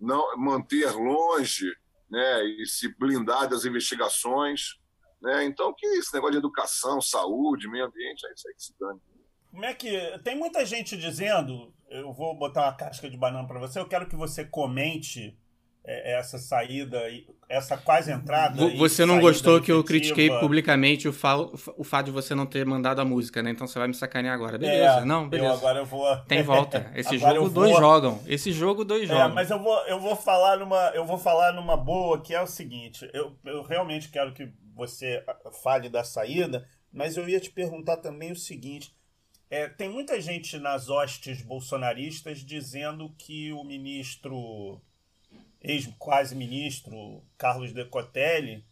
não 0.00 0.36
manter 0.36 0.90
longe 0.92 1.72
né? 2.10 2.44
e 2.44 2.66
se 2.66 2.88
blindar 2.98 3.48
das 3.48 3.64
investigações. 3.64 4.78
Né? 5.22 5.44
Então, 5.44 5.72
que 5.72 5.86
esse 5.86 6.12
negócio 6.12 6.32
de 6.32 6.38
educação, 6.38 7.00
saúde, 7.00 7.70
meio 7.70 7.86
ambiente, 7.86 8.26
é 8.26 8.32
isso 8.32 8.48
aí 8.48 8.54
que 8.54 8.62
se 8.62 8.74
dane. 8.78 9.00
Como 9.56 9.64
é 9.64 9.72
que. 9.72 9.90
Tem 10.22 10.36
muita 10.36 10.66
gente 10.66 10.98
dizendo. 10.98 11.72
Eu 11.88 12.12
vou 12.12 12.36
botar 12.36 12.64
uma 12.64 12.74
casca 12.74 13.08
de 13.08 13.16
banana 13.16 13.48
para 13.48 13.58
você. 13.58 13.78
Eu 13.78 13.88
quero 13.88 14.06
que 14.06 14.14
você 14.14 14.44
comente 14.44 15.34
é, 15.82 16.18
essa 16.18 16.36
saída, 16.36 17.00
essa 17.48 17.78
quase 17.78 18.12
entrada. 18.12 18.68
Você 18.76 19.06
não 19.06 19.18
gostou 19.18 19.58
que 19.62 19.72
eu 19.72 19.82
critiquei 19.82 20.28
publicamente 20.28 21.08
o, 21.08 21.12
fa 21.12 21.38
o 21.38 21.82
fato 21.82 22.06
de 22.06 22.10
você 22.10 22.34
não 22.34 22.44
ter 22.44 22.66
mandado 22.66 23.00
a 23.00 23.04
música, 23.04 23.42
né? 23.42 23.50
Então 23.50 23.66
você 23.66 23.78
vai 23.78 23.88
me 23.88 23.94
sacanear 23.94 24.34
agora. 24.34 24.58
Beleza, 24.58 24.98
é, 24.98 25.04
não, 25.06 25.26
beleza. 25.26 25.48
Eu 25.48 25.56
agora 25.56 25.78
eu 25.78 25.86
vou. 25.86 26.14
Tem 26.26 26.42
volta. 26.42 26.90
Esse 26.94 27.16
jogo 27.16 27.40
vou... 27.40 27.48
dois 27.48 27.76
jogam. 27.78 28.20
Esse 28.26 28.52
jogo 28.52 28.84
dois 28.84 29.04
é, 29.04 29.06
jogam. 29.06 29.34
Mas 29.34 29.50
eu 29.50 29.58
vou, 29.58 29.78
eu 29.86 29.98
vou 29.98 30.16
falar 30.16 30.58
numa, 30.58 30.90
eu 30.90 31.06
vou 31.06 31.16
falar 31.16 31.52
numa 31.52 31.78
boa 31.78 32.20
que 32.20 32.34
é 32.34 32.42
o 32.42 32.46
seguinte. 32.46 33.08
Eu, 33.14 33.34
eu 33.46 33.62
realmente 33.62 34.10
quero 34.10 34.34
que 34.34 34.52
você 34.74 35.24
fale 35.62 35.88
da 35.88 36.04
saída, 36.04 36.68
mas 36.92 37.16
eu 37.16 37.26
ia 37.26 37.40
te 37.40 37.48
perguntar 37.48 37.96
também 37.96 38.32
o 38.32 38.36
seguinte. 38.36 38.94
É, 39.48 39.68
tem 39.68 39.88
muita 39.88 40.20
gente 40.20 40.58
nas 40.58 40.88
hostes 40.88 41.40
bolsonaristas 41.40 42.40
dizendo 42.40 43.14
que 43.16 43.52
o 43.52 43.62
ministro 43.62 44.80
ex-quase 45.60 46.34
ministro 46.34 47.24
Carlos 47.36 47.72
Decotelli, 47.72 48.64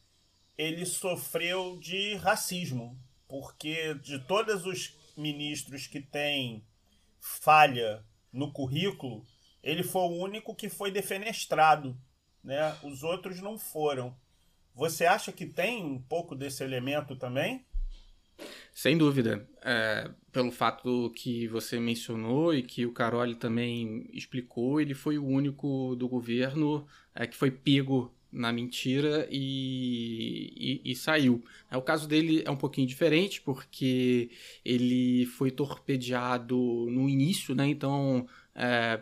ele 0.56 0.84
sofreu 0.86 1.76
de 1.78 2.14
racismo, 2.16 2.98
porque 3.28 3.94
de 3.94 4.18
todos 4.20 4.64
os 4.66 4.96
ministros 5.16 5.86
que 5.86 6.00
têm 6.00 6.64
falha 7.20 8.04
no 8.32 8.52
currículo, 8.52 9.24
ele 9.62 9.82
foi 9.82 10.02
o 10.02 10.22
único 10.22 10.54
que 10.54 10.68
foi 10.68 10.90
defenestrado, 10.90 11.96
né? 12.42 12.76
Os 12.82 13.02
outros 13.02 13.40
não 13.40 13.58
foram. 13.58 14.14
Você 14.74 15.06
acha 15.06 15.32
que 15.32 15.46
tem 15.46 15.84
um 15.84 16.02
pouco 16.02 16.34
desse 16.34 16.62
elemento 16.62 17.16
também? 17.16 17.64
Sem 18.72 18.98
dúvida. 18.98 19.48
É, 19.62 20.10
pelo 20.32 20.50
fato 20.50 21.10
que 21.14 21.46
você 21.48 21.78
mencionou 21.78 22.54
e 22.54 22.62
que 22.62 22.84
o 22.84 22.92
Caroli 22.92 23.34
também 23.34 24.08
explicou, 24.12 24.80
ele 24.80 24.94
foi 24.94 25.16
o 25.16 25.24
único 25.24 25.94
do 25.96 26.08
governo 26.08 26.86
é, 27.14 27.26
que 27.26 27.36
foi 27.36 27.50
pego 27.50 28.12
na 28.32 28.52
mentira 28.52 29.28
e, 29.30 30.80
e, 30.84 30.90
e, 30.90 30.96
saiu. 30.96 31.44
O 31.72 31.80
caso 31.80 32.08
dele 32.08 32.42
é 32.44 32.50
um 32.50 32.56
pouquinho 32.56 32.86
diferente, 32.86 33.40
porque 33.40 34.28
ele 34.64 35.24
foi 35.26 35.52
torpedeado 35.52 36.56
no 36.90 37.08
início, 37.08 37.54
né? 37.54 37.66
Então. 37.66 38.26
É, 38.56 39.00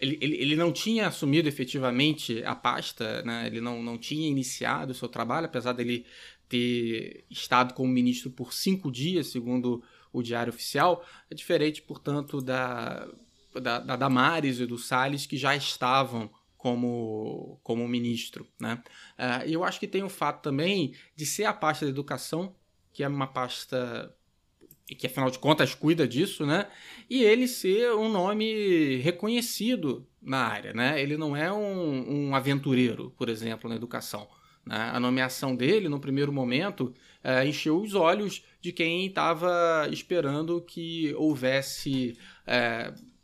ele, 0.00 0.18
ele, 0.20 0.36
ele 0.36 0.56
não 0.56 0.72
tinha 0.72 1.08
assumido 1.08 1.48
efetivamente 1.48 2.42
a 2.44 2.54
pasta, 2.54 3.22
né? 3.22 3.46
ele 3.46 3.60
não, 3.60 3.82
não 3.82 3.98
tinha 3.98 4.28
iniciado 4.28 4.92
o 4.92 4.94
seu 4.94 5.08
trabalho, 5.08 5.46
apesar 5.46 5.72
dele 5.72 6.06
ter 6.48 7.24
estado 7.30 7.74
como 7.74 7.90
ministro 7.92 8.30
por 8.30 8.52
cinco 8.52 8.90
dias, 8.90 9.28
segundo 9.28 9.82
o 10.12 10.22
Diário 10.22 10.52
Oficial. 10.52 11.04
É 11.30 11.34
diferente, 11.34 11.82
portanto, 11.82 12.40
da, 12.40 13.08
da, 13.60 13.78
da 13.80 13.96
Damares 13.96 14.60
e 14.60 14.66
do 14.66 14.78
Salles, 14.78 15.26
que 15.26 15.36
já 15.36 15.56
estavam 15.56 16.30
como, 16.56 17.60
como 17.62 17.86
ministro. 17.88 18.46
Né? 18.58 18.82
Uh, 19.18 19.48
e 19.48 19.52
eu 19.52 19.64
acho 19.64 19.78
que 19.78 19.86
tem 19.86 20.02
o 20.02 20.08
fato 20.08 20.42
também 20.42 20.94
de 21.14 21.26
ser 21.26 21.44
a 21.44 21.52
pasta 21.52 21.84
da 21.84 21.90
educação, 21.90 22.54
que 22.92 23.02
é 23.02 23.08
uma 23.08 23.26
pasta 23.26 24.14
que 24.94 25.06
afinal 25.06 25.30
de 25.30 25.38
contas 25.38 25.74
cuida 25.74 26.06
disso, 26.06 26.46
né? 26.46 26.68
E 27.10 27.22
ele 27.22 27.48
ser 27.48 27.92
um 27.92 28.08
nome 28.08 28.96
reconhecido 28.96 30.06
na 30.22 30.46
área, 30.46 30.72
né? 30.72 31.00
Ele 31.00 31.16
não 31.16 31.36
é 31.36 31.52
um, 31.52 32.28
um 32.28 32.36
aventureiro, 32.36 33.12
por 33.16 33.28
exemplo, 33.28 33.68
na 33.68 33.76
educação. 33.76 34.28
Né? 34.64 34.76
A 34.92 34.98
nomeação 35.00 35.54
dele, 35.54 35.88
no 35.88 36.00
primeiro 36.00 36.32
momento, 36.32 36.94
uh, 37.24 37.46
encheu 37.46 37.80
os 37.80 37.94
olhos 37.94 38.44
de 38.60 38.72
quem 38.72 39.06
estava 39.06 39.88
esperando 39.90 40.60
que 40.60 41.14
houvesse 41.14 42.16
uh, 42.46 43.16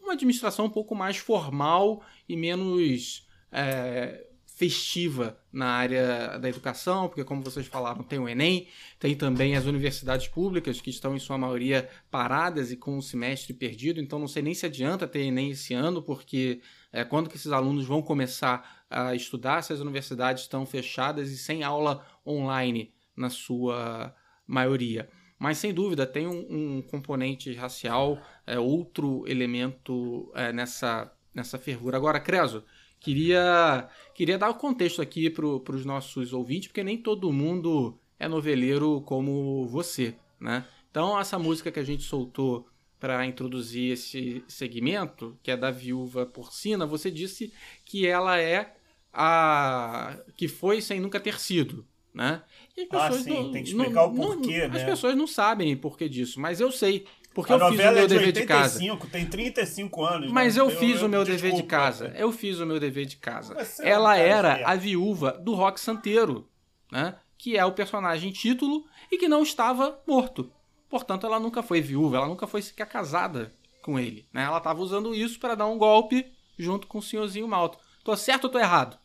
uma 0.00 0.12
administração 0.12 0.66
um 0.66 0.70
pouco 0.70 0.94
mais 0.94 1.16
formal 1.16 2.04
e 2.28 2.36
menos 2.36 3.26
é, 3.50 4.24
festiva 4.56 5.38
na 5.52 5.66
área 5.66 6.38
da 6.38 6.48
educação, 6.48 7.08
porque, 7.08 7.22
como 7.22 7.42
vocês 7.42 7.66
falaram, 7.66 8.02
tem 8.02 8.18
o 8.18 8.26
Enem, 8.26 8.66
tem 8.98 9.14
também 9.14 9.54
as 9.54 9.66
universidades 9.66 10.28
públicas, 10.28 10.80
que 10.80 10.88
estão, 10.88 11.14
em 11.14 11.18
sua 11.18 11.36
maioria, 11.36 11.90
paradas 12.10 12.72
e 12.72 12.76
com 12.76 12.96
o 12.96 13.02
semestre 13.02 13.52
perdido, 13.52 14.00
então 14.00 14.18
não 14.18 14.26
sei 14.26 14.42
nem 14.42 14.54
se 14.54 14.64
adianta 14.64 15.06
ter 15.06 15.20
Enem 15.20 15.50
esse 15.50 15.74
ano, 15.74 16.02
porque 16.02 16.62
é, 16.90 17.04
quando 17.04 17.28
que 17.28 17.36
esses 17.36 17.52
alunos 17.52 17.84
vão 17.84 18.00
começar 18.00 18.86
a 18.88 19.14
estudar 19.14 19.60
se 19.60 19.74
as 19.74 19.80
universidades 19.80 20.44
estão 20.44 20.64
fechadas 20.64 21.30
e 21.30 21.36
sem 21.36 21.62
aula 21.62 22.02
online 22.26 22.94
na 23.14 23.28
sua 23.28 24.14
maioria. 24.46 25.06
Mas 25.38 25.58
sem 25.58 25.74
dúvida 25.74 26.06
tem 26.06 26.26
um, 26.26 26.78
um 26.78 26.82
componente 26.82 27.52
racial, 27.52 28.18
é, 28.46 28.58
outro 28.58 29.22
elemento 29.28 30.32
é, 30.34 30.50
nessa, 30.50 31.12
nessa 31.34 31.58
fervura. 31.58 31.98
Agora, 31.98 32.18
Creso, 32.18 32.64
queria, 33.00 33.88
queria 34.14 34.38
dar 34.38 34.50
o 34.50 34.54
contexto 34.54 35.00
aqui 35.02 35.30
para 35.30 35.46
os 35.46 35.84
nossos 35.84 36.32
ouvintes, 36.32 36.68
porque 36.68 36.84
nem 36.84 36.98
todo 36.98 37.32
mundo 37.32 37.98
é 38.18 38.28
noveleiro 38.28 39.00
como 39.02 39.66
você, 39.66 40.14
né? 40.40 40.64
Então, 40.90 41.18
essa 41.18 41.38
música 41.38 41.70
que 41.70 41.78
a 41.78 41.84
gente 41.84 42.02
soltou 42.02 42.66
para 42.98 43.26
introduzir 43.26 43.92
esse 43.92 44.42
segmento, 44.48 45.38
que 45.42 45.50
é 45.50 45.56
da 45.56 45.70
viúva 45.70 46.24
porcina, 46.24 46.86
você 46.86 47.10
disse 47.10 47.52
que 47.84 48.06
ela 48.06 48.40
é 48.40 48.74
a 49.12 50.18
que 50.36 50.48
foi 50.48 50.80
sem 50.80 51.00
nunca 51.00 51.20
ter 51.20 51.38
sido, 51.38 51.86
né? 52.12 52.42
ah, 52.90 53.12
sim, 53.12 53.30
não, 53.30 53.52
tem 53.52 53.62
que 53.62 53.70
explicar 53.70 54.06
não, 54.06 54.12
o 54.12 54.16
porquê, 54.16 54.62
não, 54.62 54.68
né? 54.68 54.76
As 54.76 54.84
pessoas 54.84 55.14
não 55.14 55.26
sabem 55.26 55.74
o 55.74 55.78
porquê 55.78 56.08
disso, 56.08 56.40
mas 56.40 56.60
eu 56.60 56.70
sei. 56.72 57.06
Porque 57.36 57.52
a 57.52 57.56
eu 57.56 57.68
fiz 57.68 57.78
o 57.78 57.82
meu 57.82 57.88
é 57.88 58.00
de 58.00 58.06
dever 58.06 58.26
85, 58.28 58.40
de 58.40 58.46
casa. 58.46 59.10
Tem 59.12 59.26
35 59.26 60.04
anos. 60.06 60.32
Mas 60.32 60.56
né? 60.56 60.62
eu, 60.62 60.70
eu 60.70 60.78
fiz 60.78 61.00
eu, 61.00 61.06
o 61.06 61.08
meu 61.10 61.22
dever 61.22 61.50
desculpa, 61.50 61.62
de 61.62 61.68
casa. 61.68 62.14
Eu 62.16 62.32
fiz 62.32 62.58
o 62.60 62.64
meu 62.64 62.80
dever 62.80 63.04
de 63.04 63.18
casa. 63.18 63.54
Ela 63.82 64.16
era 64.16 64.66
a 64.66 64.74
viúva 64.74 65.32
do 65.32 65.52
Rock 65.52 65.78
Santeiro, 65.78 66.48
né? 66.90 67.14
Que 67.36 67.58
é 67.58 67.62
o 67.62 67.72
personagem 67.72 68.32
título 68.32 68.86
e 69.12 69.18
que 69.18 69.28
não 69.28 69.42
estava 69.42 70.00
morto. 70.08 70.50
Portanto, 70.88 71.26
ela 71.26 71.38
nunca 71.38 71.62
foi 71.62 71.82
viúva, 71.82 72.16
ela 72.16 72.26
nunca 72.26 72.46
foi 72.46 72.62
sequer 72.62 72.88
casada 72.88 73.52
com 73.82 74.00
ele. 74.00 74.26
Né? 74.32 74.42
Ela 74.42 74.56
estava 74.56 74.80
usando 74.80 75.14
isso 75.14 75.38
para 75.38 75.54
dar 75.54 75.66
um 75.66 75.76
golpe 75.76 76.32
junto 76.58 76.86
com 76.86 77.00
o 77.00 77.02
senhorzinho 77.02 77.46
Malto. 77.46 77.78
Tô 78.02 78.16
certo 78.16 78.44
ou 78.44 78.50
tô 78.50 78.58
errado? 78.58 78.98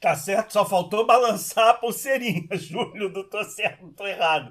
Tá 0.00 0.16
certo, 0.16 0.54
só 0.54 0.64
faltou 0.64 1.06
balançar 1.06 1.68
a 1.68 1.74
pulseirinha, 1.74 2.48
Júlio, 2.56 3.12
do 3.12 3.28
tô 3.28 3.44
certo, 3.44 3.92
tô 3.94 4.06
errado. 4.06 4.50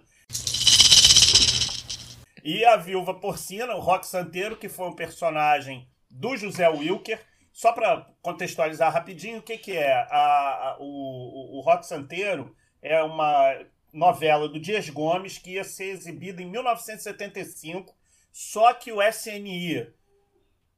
E 2.43 2.65
a 2.65 2.75
viúva 2.75 3.13
porcina, 3.13 3.75
o 3.75 3.79
Rock 3.79 4.05
Santeiro, 4.07 4.57
que 4.57 4.69
foi 4.69 4.87
um 4.87 4.95
personagem 4.95 5.87
do 6.09 6.35
José 6.35 6.67
Wilker. 6.67 7.19
Só 7.51 7.73
para 7.73 8.07
contextualizar 8.21 8.91
rapidinho, 8.91 9.39
o 9.39 9.41
que, 9.41 9.57
que 9.57 9.75
é? 9.75 9.93
A, 9.93 10.07
a, 10.09 10.77
o, 10.79 11.57
o 11.57 11.61
Rock 11.61 11.85
Santeiro 11.85 12.55
é 12.81 13.01
uma 13.03 13.53
novela 13.91 14.47
do 14.47 14.59
Dias 14.59 14.89
Gomes 14.89 15.37
que 15.37 15.51
ia 15.51 15.63
ser 15.63 15.91
exibida 15.91 16.41
em 16.41 16.45
1975, 16.45 17.93
só 18.31 18.73
que 18.73 18.91
o 18.91 19.01
SNI 19.01 19.91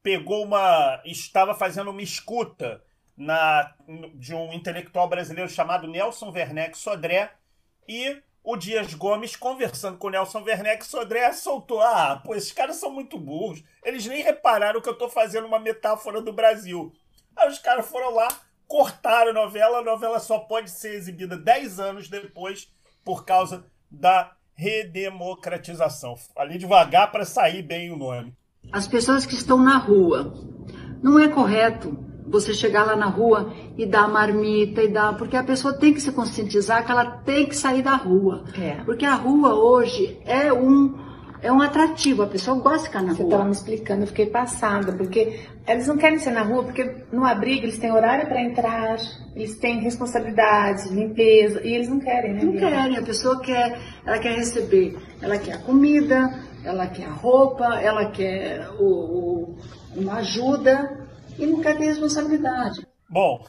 pegou 0.02 0.44
uma. 0.44 1.00
estava 1.04 1.54
fazendo 1.54 1.90
uma 1.90 2.02
escuta 2.02 2.82
na, 3.16 3.72
de 4.14 4.34
um 4.34 4.52
intelectual 4.52 5.08
brasileiro 5.08 5.48
chamado 5.48 5.86
Nelson 5.86 6.30
Werneck 6.30 6.76
Sodré 6.76 7.30
e 7.88 8.20
o 8.44 8.56
Dias 8.56 8.92
Gomes, 8.92 9.34
conversando 9.34 9.96
com 9.96 10.08
o 10.08 10.10
Nelson 10.10 10.42
Werneck 10.42 10.86
Sodré, 10.86 11.32
soltou: 11.32 11.80
Ah, 11.80 12.20
pô, 12.22 12.34
esses 12.34 12.52
caras 12.52 12.76
são 12.76 12.90
muito 12.90 13.18
burros. 13.18 13.64
Eles 13.82 14.06
nem 14.06 14.22
repararam 14.22 14.82
que 14.82 14.88
eu 14.88 14.98
tô 14.98 15.08
fazendo 15.08 15.46
uma 15.46 15.58
metáfora 15.58 16.20
do 16.20 16.30
Brasil. 16.30 16.92
Aí 17.34 17.48
os 17.48 17.58
caras 17.58 17.86
foram 17.86 18.14
lá, 18.14 18.28
cortaram 18.68 19.30
a 19.30 19.34
novela. 19.34 19.78
A 19.78 19.82
novela 19.82 20.20
só 20.20 20.38
pode 20.38 20.70
ser 20.70 20.94
exibida 20.94 21.38
10 21.38 21.80
anos 21.80 22.08
depois 22.10 22.70
por 23.02 23.24
causa 23.24 23.64
da 23.90 24.36
redemocratização. 24.52 26.14
Ali 26.36 26.58
devagar 26.58 27.10
para 27.10 27.24
sair 27.24 27.62
bem 27.62 27.90
o 27.90 27.96
nome. 27.96 28.36
As 28.70 28.86
pessoas 28.86 29.24
que 29.24 29.34
estão 29.34 29.58
na 29.58 29.78
rua. 29.78 30.34
Não 31.02 31.18
é 31.18 31.28
correto 31.28 32.03
você 32.26 32.54
chegar 32.54 32.84
lá 32.84 32.96
na 32.96 33.06
rua 33.06 33.52
e 33.76 33.84
dar 33.84 34.08
marmita 34.08 34.82
e 34.82 34.88
dar. 34.88 35.16
Porque 35.16 35.36
a 35.36 35.44
pessoa 35.44 35.74
tem 35.74 35.92
que 35.92 36.00
se 36.00 36.12
conscientizar 36.12 36.84
que 36.84 36.90
ela 36.90 37.04
tem 37.04 37.46
que 37.46 37.56
sair 37.56 37.82
da 37.82 37.94
rua. 37.94 38.44
É. 38.58 38.82
Porque 38.84 39.04
a 39.04 39.14
rua 39.14 39.54
hoje 39.54 40.18
é 40.24 40.52
um. 40.52 41.04
É 41.42 41.52
um 41.52 41.60
atrativo, 41.60 42.22
a 42.22 42.26
pessoa 42.26 42.58
gosta 42.58 42.78
de 42.78 42.84
ficar 42.84 43.02
na 43.02 43.12
Você 43.12 43.22
rua. 43.22 43.28
Você 43.28 43.34
estava 43.34 43.44
me 43.44 43.50
explicando, 43.50 44.02
eu 44.04 44.06
fiquei 44.06 44.24
passada, 44.24 44.92
porque 44.92 45.40
eles 45.68 45.86
não 45.86 45.98
querem 45.98 46.18
ser 46.18 46.30
na 46.30 46.40
rua, 46.40 46.62
porque 46.64 47.04
no 47.12 47.22
abrigo 47.22 47.66
eles 47.66 47.76
têm 47.76 47.92
horário 47.92 48.26
para 48.26 48.40
entrar, 48.40 48.96
eles 49.36 49.54
têm 49.58 49.78
responsabilidade, 49.80 50.88
limpeza, 50.88 51.60
e 51.62 51.74
eles 51.74 51.90
não 51.90 52.00
querem, 52.00 52.32
né? 52.32 52.44
Não 52.44 52.54
querem, 52.54 52.96
a 52.96 53.02
pessoa 53.02 53.42
quer, 53.42 53.78
ela 54.06 54.18
quer 54.18 54.36
receber, 54.36 54.96
ela 55.20 55.36
quer 55.36 55.56
a 55.56 55.58
comida, 55.58 56.32
ela 56.64 56.86
quer 56.86 57.04
a 57.04 57.12
roupa, 57.12 57.78
ela 57.78 58.06
quer 58.06 58.66
o, 58.78 58.86
o, 58.86 59.56
uma 59.94 60.14
ajuda, 60.14 61.03
e 61.38 61.46
não 61.46 61.60
quer 61.60 61.76
ter 61.76 61.84
responsabilidade. 61.84 62.86
Bom, 63.08 63.46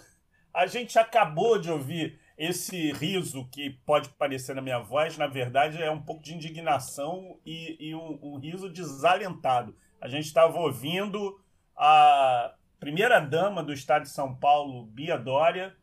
a 0.54 0.65
gente 0.67 0.98
acabou 0.98 1.60
de 1.60 1.69
ouvir 1.69 2.19
esse 2.38 2.91
riso 2.93 3.48
que 3.50 3.69
pode 3.86 4.10
parecer 4.10 4.54
na 4.56 4.62
minha 4.62 4.80
voz, 4.80 5.17
na 5.17 5.28
verdade 5.28 5.82
é 5.82 5.89
um 5.89 6.02
pouco 6.02 6.21
de 6.21 6.34
indignação 6.34 7.39
e, 7.45 7.78
e 7.80 7.95
um, 7.95 8.19
um, 8.21 8.38
riso 8.38 8.69
desalentado. 8.69 9.76
A 10.02 10.08
gente 10.08 10.26
estava 10.26 10.58
ouvindo 10.60 11.39
a 11.76 12.54
primeira 12.80 13.19
dama 13.19 13.63
do 13.63 13.71
estado 13.71 14.04
de 14.04 14.10
São 14.10 14.36
Paulo, 14.36 14.86
Bia 14.86 15.17
Dória, 15.17 15.76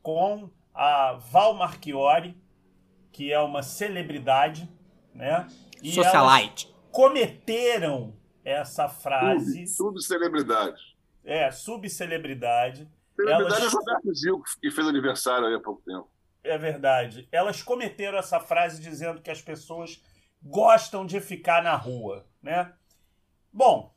com 0.00 0.48
a 0.72 1.14
Val 1.14 1.54
Marchiori, 1.54 2.40
que 3.10 3.32
é 3.32 3.40
uma 3.40 3.62
celebridade, 3.62 4.68
né? 5.12 5.48
E 5.82 5.92
Socialite. 5.92 6.72
cometeram 6.92 8.14
essa 8.44 8.88
frase. 8.88 9.66
Subcelebridade. 9.66 10.95
É, 11.26 11.50
subcelebridade. 11.50 12.88
Celebridade 13.16 13.60
Elas... 13.60 13.74
é 13.74 13.76
Roberto 13.76 14.14
Gil, 14.14 14.42
que 14.62 14.70
fez 14.70 14.86
aniversário 14.86 15.48
aí 15.48 15.54
há 15.54 15.60
pouco 15.60 15.82
tempo. 15.82 16.08
É 16.44 16.56
verdade. 16.56 17.28
Elas 17.32 17.60
cometeram 17.60 18.16
essa 18.16 18.38
frase 18.38 18.80
dizendo 18.80 19.20
que 19.20 19.30
as 19.30 19.42
pessoas 19.42 20.00
gostam 20.40 21.04
de 21.04 21.20
ficar 21.20 21.62
na 21.62 21.74
rua, 21.74 22.24
né? 22.40 22.72
Bom, 23.52 23.92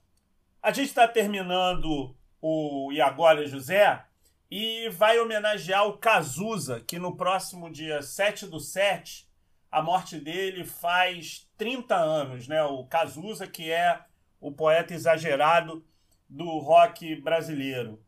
a 0.62 0.72
gente 0.72 0.88
está 0.88 1.08
terminando 1.08 2.16
o 2.42 2.92
E 2.92 3.00
Agora 3.00 3.46
José 3.46 4.04
e 4.50 4.90
vai 4.90 5.20
homenagear 5.20 5.86
o 5.86 5.98
Cazuza, 5.98 6.80
que 6.80 6.98
no 6.98 7.16
próximo 7.16 7.70
dia 7.70 8.02
7 8.02 8.48
do 8.48 8.60
7, 8.60 9.30
a 9.72 9.82
morte 9.82 10.20
dele 10.20 10.66
faz 10.66 11.48
30 11.56 11.96
anos, 11.96 12.48
né? 12.48 12.64
O 12.64 12.84
Cazuza, 12.86 13.46
que 13.46 13.70
é 13.70 14.04
o 14.42 14.52
poeta 14.52 14.94
exagerado 14.94 15.86
do 16.30 16.60
rock 16.60 17.16
brasileiro. 17.16 18.00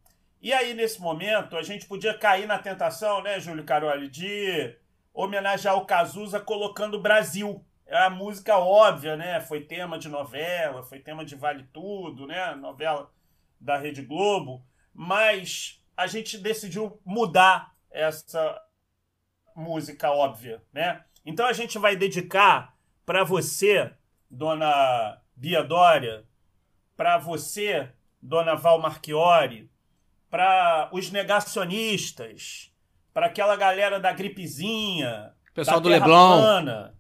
E 0.42 0.54
aí, 0.54 0.74
nesse 0.74 1.02
momento, 1.02 1.58
a 1.58 1.64
gente 1.64 1.86
podia 1.86 2.18
cair 2.18 2.48
na 2.48 2.58
tentação, 2.60 3.22
né, 3.22 3.40
Júlio 3.40 3.64
Caroli, 3.64 4.08
de 4.08 4.76
homenagear 5.14 5.76
o 5.76 5.86
Cazuza 5.86 6.40
colocando 6.40 7.02
Brasil. 7.02 7.64
É 7.86 7.98
a 7.98 8.10
música 8.10 8.58
óbvia, 8.58 9.18
né? 9.18 9.42
Foi 9.42 9.62
tema 9.62 10.00
de 10.00 10.08
novela, 10.08 10.82
foi 10.84 11.00
tema 11.00 11.26
de 11.26 11.36
Vale 11.36 11.64
Tudo, 11.74 12.26
né? 12.26 12.56
Novela 12.56 13.12
da 13.60 13.78
Rede 13.78 14.02
Globo. 14.02 14.66
Mas 14.94 15.84
a 15.96 16.08
gente 16.08 16.38
decidiu 16.38 17.00
mudar 17.06 17.76
essa 17.90 18.62
música 19.56 20.10
óbvia, 20.12 20.64
né? 20.72 21.04
Então 21.26 21.46
a 21.46 21.54
gente 21.54 21.78
vai 21.78 21.96
dedicar 21.96 22.76
para 23.06 23.24
você, 23.24 23.92
dona 24.30 25.22
Bia 25.36 25.64
Dória, 25.64 26.26
para 26.96 27.18
você, 27.18 27.92
dona 28.22 28.56
Val 28.56 28.80
Marchiori, 28.80 29.70
para 30.30 30.90
os 30.94 31.12
negacionistas, 31.12 32.72
para 33.14 33.26
aquela 33.26 33.56
galera 33.56 34.00
da 34.00 34.14
gripezinha, 34.14 35.34
Pessoal 35.54 35.78
da 35.78 35.84
do 35.84 35.90
Leblon. 35.90 36.38
plana. 36.42 36.96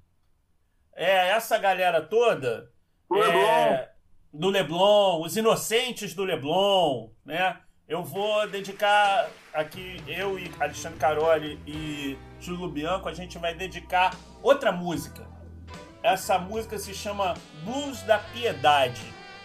É, 0.93 1.30
essa 1.30 1.57
galera 1.57 2.01
toda. 2.01 2.69
Do 3.09 3.17
é, 3.17 3.28
Leblon. 3.28 3.86
do 4.34 4.49
Leblon, 4.49 5.22
os 5.22 5.38
inocentes 5.38 6.13
do 6.13 6.24
Leblon, 6.24 7.09
né? 7.26 7.57
Eu 7.88 8.03
vou 8.03 8.47
dedicar 8.47 9.30
aqui, 9.53 10.01
eu 10.07 10.39
e 10.39 10.49
Alexandre 10.59 10.97
Caroli 10.97 11.59
e 11.67 12.17
Júlio 12.39 12.69
Bianco, 12.69 13.09
a 13.09 13.13
gente 13.13 13.38
vai 13.38 13.53
dedicar 13.53 14.15
outra 14.41 14.72
música. 14.72 15.28
Essa 16.01 16.39
música 16.39 16.78
se 16.78 16.93
chama 16.93 17.34
Blues 17.63 18.01
da 18.03 18.17
Piedade 18.17 19.01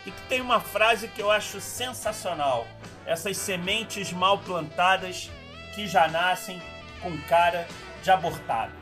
e 0.07 0.11
que 0.11 0.22
tem 0.28 0.40
uma 0.40 0.61
frase 0.61 1.09
que 1.09 1.20
eu 1.20 1.30
acho 1.30 1.61
sensacional. 1.61 2.66
Essas 3.04 3.36
sementes 3.36 4.12
mal 4.12 4.38
plantadas 4.38 5.30
que 5.74 5.86
já 5.86 6.07
nascem 6.09 6.62
com 7.02 7.16
cara 7.28 7.66
de 8.02 8.11
abortadas. 8.11 8.72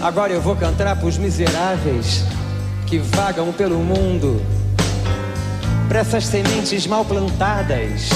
Agora 0.00 0.32
eu 0.32 0.40
vou 0.40 0.56
cantar 0.56 0.96
pros 0.98 1.18
miseráveis 1.18 2.22
que 2.86 2.98
vagam 2.98 3.52
pelo 3.52 3.78
mundo. 3.78 4.40
Pra 5.88 6.00
essas 6.00 6.24
sementes 6.24 6.86
mal 6.86 7.04
plantadas 7.04 8.08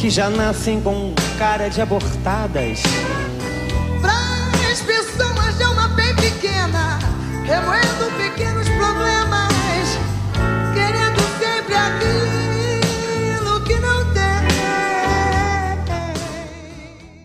que 0.00 0.10
já 0.10 0.28
nascem 0.30 0.80
com 0.80 1.14
cara 1.38 1.68
de 1.68 1.80
abortadas. 1.80 2.80
Para 4.00 4.70
as 4.70 4.80
pessoas 4.80 5.56
de 5.56 5.62
alma 5.62 5.88
bem 5.88 6.14
pequena, 6.16 6.98
remoendo 7.44 7.91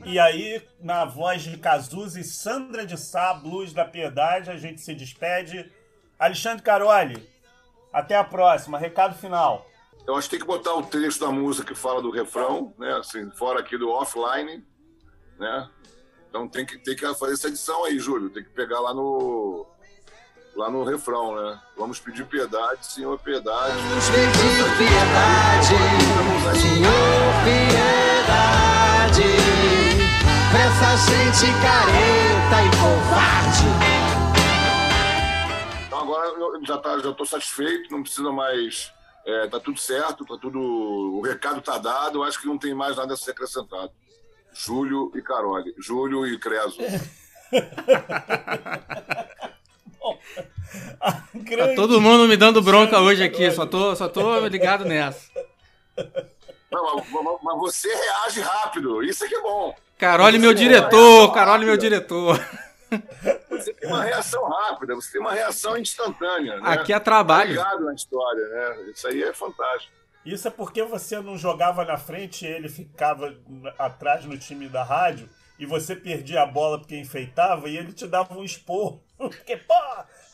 E 0.08 0.18
aí, 0.20 0.66
na 0.80 1.04
voz 1.04 1.42
de 1.42 1.58
Cazuza 1.58 2.18
e 2.18 2.24
Sandra 2.24 2.86
de 2.86 2.98
Sá, 2.98 3.34
Blues 3.34 3.74
da 3.74 3.84
Piedade, 3.84 4.50
a 4.50 4.56
gente 4.56 4.80
se 4.80 4.96
despede. 4.96 5.70
Alexandre 6.18 6.64
Caroli, 6.64 7.30
até 7.92 8.16
a 8.16 8.24
próxima. 8.24 8.78
Recado 8.78 9.16
final. 9.16 9.68
Eu 10.08 10.16
acho 10.16 10.30
que 10.30 10.38
tem 10.38 10.40
que 10.40 10.48
botar 10.48 10.74
o 10.76 10.84
trecho 10.84 11.20
da 11.20 11.30
música 11.30 11.74
que 11.74 11.78
fala 11.78 12.02
do 12.02 12.10
refrão, 12.10 12.74
né? 12.80 12.94
Assim, 12.94 13.30
fora 13.32 13.60
aqui 13.60 13.78
do 13.78 13.90
offline, 13.90 14.66
né? 15.38 15.70
Então 16.30 16.48
tem 16.48 16.66
que, 16.66 16.78
tem 16.78 16.96
que 16.96 17.06
fazer 17.16 17.34
essa 17.34 17.50
edição 17.50 17.84
aí, 17.84 18.00
Júlio. 18.00 18.30
Tem 18.30 18.46
que 18.46 18.50
pegar 18.52 18.80
lá 18.80 18.94
no 18.94 19.68
lá 20.56 20.72
no 20.72 20.86
refrão, 20.86 21.36
né? 21.36 21.60
Vamos 21.76 22.00
pedir 22.00 22.26
piedade, 22.26 22.86
Senhor, 22.86 23.20
piedade. 23.20 23.76
Vamos 23.76 24.10
pedir 24.10 24.78
piedade, 24.78 25.68
Senhor, 26.58 27.44
piedade. 27.44 28.07
Pra 30.52 30.60
essa 30.62 30.98
gente 31.12 31.52
careta 31.62 32.58
e 32.66 32.70
covarde. 32.80 33.68
Então 35.88 36.00
agora 36.00 36.28
eu 36.30 36.66
já 36.66 36.78
tá, 36.78 36.98
já 37.00 37.14
tô 37.14 37.26
satisfeito, 37.26 37.92
não 37.92 38.02
precisa 38.04 38.32
mais. 38.32 38.92
É, 39.26 39.48
tá 39.48 39.60
tudo 39.60 39.78
certo, 39.80 40.26
tá 40.26 40.38
tudo. 40.42 40.60
O 40.60 41.22
recado 41.22 41.62
tá 41.62 41.78
dado, 41.78 42.20
eu 42.20 42.24
acho 42.24 42.40
que 42.42 42.48
não 42.48 42.58
tem 42.58 42.74
mais 42.74 42.96
nada 42.96 43.14
a 43.14 43.18
ser 43.18 43.32
acrescentado. 43.32 43.92
Júlio 44.54 45.12
e 45.16 45.22
Carole. 45.22 45.76
Júlio 45.78 46.26
e 46.26 46.40
Creso. 46.40 46.78
Tá 51.58 51.76
todo 51.76 52.00
mundo 52.02 52.28
me 52.28 52.38
dando 52.38 52.62
bronca 52.62 53.00
hoje 53.00 53.24
aqui, 53.24 53.52
só 53.52 53.66
tô, 53.66 53.96
só 53.96 54.08
tô 54.08 54.40
ligado 54.48 54.86
nessa. 54.86 55.30
Não, 56.72 56.96
mas, 56.96 57.10
mas- 57.12 57.38
mas 57.44 57.58
você 57.58 57.94
reage 57.94 58.42
rápido, 58.42 59.04
isso 59.04 59.24
é 59.26 59.28
que 59.28 59.36
é 59.36 59.42
bom. 59.42 59.76
Carole, 59.98 60.38
meu 60.38 60.54
diretor, 60.54 61.34
Carole, 61.34 61.66
meu 61.66 61.78
diretor. 61.78 62.40
Você 63.50 63.74
tem 63.74 63.90
uma 63.90 64.04
reação 64.04 64.48
rápida, 64.48 64.96
você 64.96 65.12
tem 65.12 65.22
uma 65.22 65.34
reação 65.34 65.78
instantânea. 65.78 66.58
Né? 66.58 66.62
Aqui 66.64 66.94
é 66.94 67.00
trabalho. 67.00 67.52
Ligado 67.52 67.84
na 67.84 67.94
história, 67.94 68.48
né? 68.48 68.92
Isso 68.94 69.08
aí 69.08 69.24
é 69.24 69.34
fantástico. 69.34 69.92
Isso 70.24 70.48
é 70.48 70.52
porque 70.52 70.84
você 70.84 71.20
não 71.20 71.38
jogava 71.38 71.84
na 71.84 71.98
frente 71.98 72.46
e 72.46 72.50
ele 72.50 72.70
ficava 72.70 73.34
atrás 73.80 74.26
no 74.26 74.38
time 74.38 74.68
da 74.68 74.84
rádio 74.84 75.28
e 75.58 75.66
você 75.66 75.96
perdia 75.96 76.44
a 76.44 76.46
bola 76.46 76.78
porque 76.78 76.98
enfeitava 76.98 77.68
e 77.68 77.78
ele 77.78 77.94
te 77.94 78.06
dava 78.06 78.38
um 78.38 78.44
esporro. 78.44 79.02
Porque, 79.18 79.58
pô, 79.58 79.74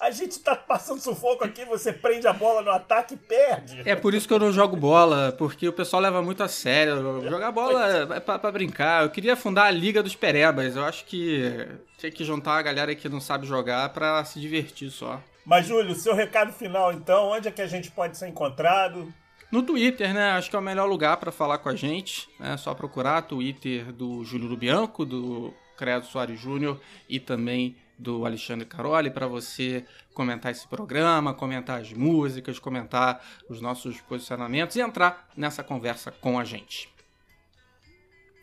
a 0.03 0.11
gente 0.11 0.39
tá 0.39 0.55
passando 0.55 0.99
sufoco 0.99 1.45
aqui, 1.45 1.63
você 1.63 1.93
prende 1.93 2.27
a 2.27 2.33
bola 2.33 2.61
no 2.61 2.71
ataque 2.71 3.13
e 3.13 3.17
perde. 3.17 3.81
É 3.85 3.95
por 3.95 4.13
isso 4.13 4.27
que 4.27 4.33
eu 4.33 4.39
não 4.39 4.51
jogo 4.51 4.75
bola, 4.75 5.33
porque 5.37 5.67
o 5.67 5.73
pessoal 5.73 6.01
leva 6.01 6.21
muito 6.21 6.43
a 6.43 6.47
sério. 6.47 7.21
Jogar 7.29 7.51
bola 7.51 8.15
é 8.15 8.19
pra, 8.19 8.37
pra 8.37 8.51
brincar. 8.51 9.03
Eu 9.03 9.09
queria 9.09 9.35
fundar 9.35 9.65
a 9.65 9.71
Liga 9.71 10.03
dos 10.03 10.15
Perebas. 10.15 10.75
Eu 10.75 10.83
acho 10.83 11.05
que 11.05 11.67
tinha 11.97 12.11
que 12.11 12.25
juntar 12.25 12.57
a 12.57 12.61
galera 12.61 12.93
que 12.93 13.07
não 13.07 13.21
sabe 13.21 13.47
jogar 13.47 13.89
pra 13.89 14.23
se 14.25 14.39
divertir 14.39 14.91
só. 14.91 15.21
Mas, 15.45 15.67
Júlio, 15.67 15.95
seu 15.95 16.13
recado 16.13 16.51
final, 16.51 16.91
então, 16.91 17.29
onde 17.29 17.47
é 17.47 17.51
que 17.51 17.61
a 17.61 17.67
gente 17.67 17.89
pode 17.91 18.17
ser 18.17 18.27
encontrado? 18.27 19.13
No 19.51 19.61
Twitter, 19.61 20.13
né? 20.13 20.31
Acho 20.31 20.49
que 20.49 20.55
é 20.55 20.59
o 20.59 20.61
melhor 20.61 20.87
lugar 20.87 21.17
pra 21.17 21.31
falar 21.31 21.59
com 21.59 21.69
a 21.69 21.75
gente. 21.75 22.27
É 22.41 22.57
só 22.57 22.73
procurar 22.73 23.21
Twitter 23.21 23.91
do 23.91 24.23
Júlio 24.25 24.47
Lubianco, 24.47 25.05
do 25.05 25.53
Credo 25.77 26.05
Soares 26.05 26.39
Júnior 26.39 26.79
e 27.07 27.19
também 27.19 27.75
do 27.97 28.25
Alexandre 28.25 28.65
Caroli 28.65 29.09
para 29.09 29.27
você 29.27 29.85
comentar 30.13 30.51
esse 30.51 30.67
programa, 30.67 31.33
comentar 31.33 31.81
as 31.81 31.93
músicas, 31.93 32.59
comentar 32.59 33.21
os 33.49 33.61
nossos 33.61 34.01
posicionamentos 34.01 34.75
e 34.75 34.81
entrar 34.81 35.29
nessa 35.35 35.63
conversa 35.63 36.11
com 36.11 36.39
a 36.39 36.43
gente. 36.43 36.93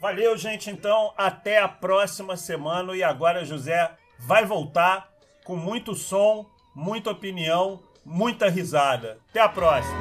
Valeu, 0.01 0.37
gente. 0.37 0.71
Então, 0.71 1.13
até 1.17 1.59
a 1.59 1.69
próxima 1.69 2.37
semana. 2.37 2.97
E 2.97 3.03
agora, 3.03 3.45
José 3.45 3.91
vai 4.19 4.47
voltar 4.47 5.11
com 5.45 5.57
muito 5.57 5.95
som, 5.95 6.47
muita 6.75 7.11
opinião, 7.11 7.83
muita 8.05 8.49
risada. 8.49 9.19
Até 9.29 9.41
a 9.41 9.49
próxima. 9.49 10.01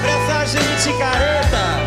Pra 0.00 0.10
essa 0.10 0.46
gente 0.46 0.98
careta 0.98 1.79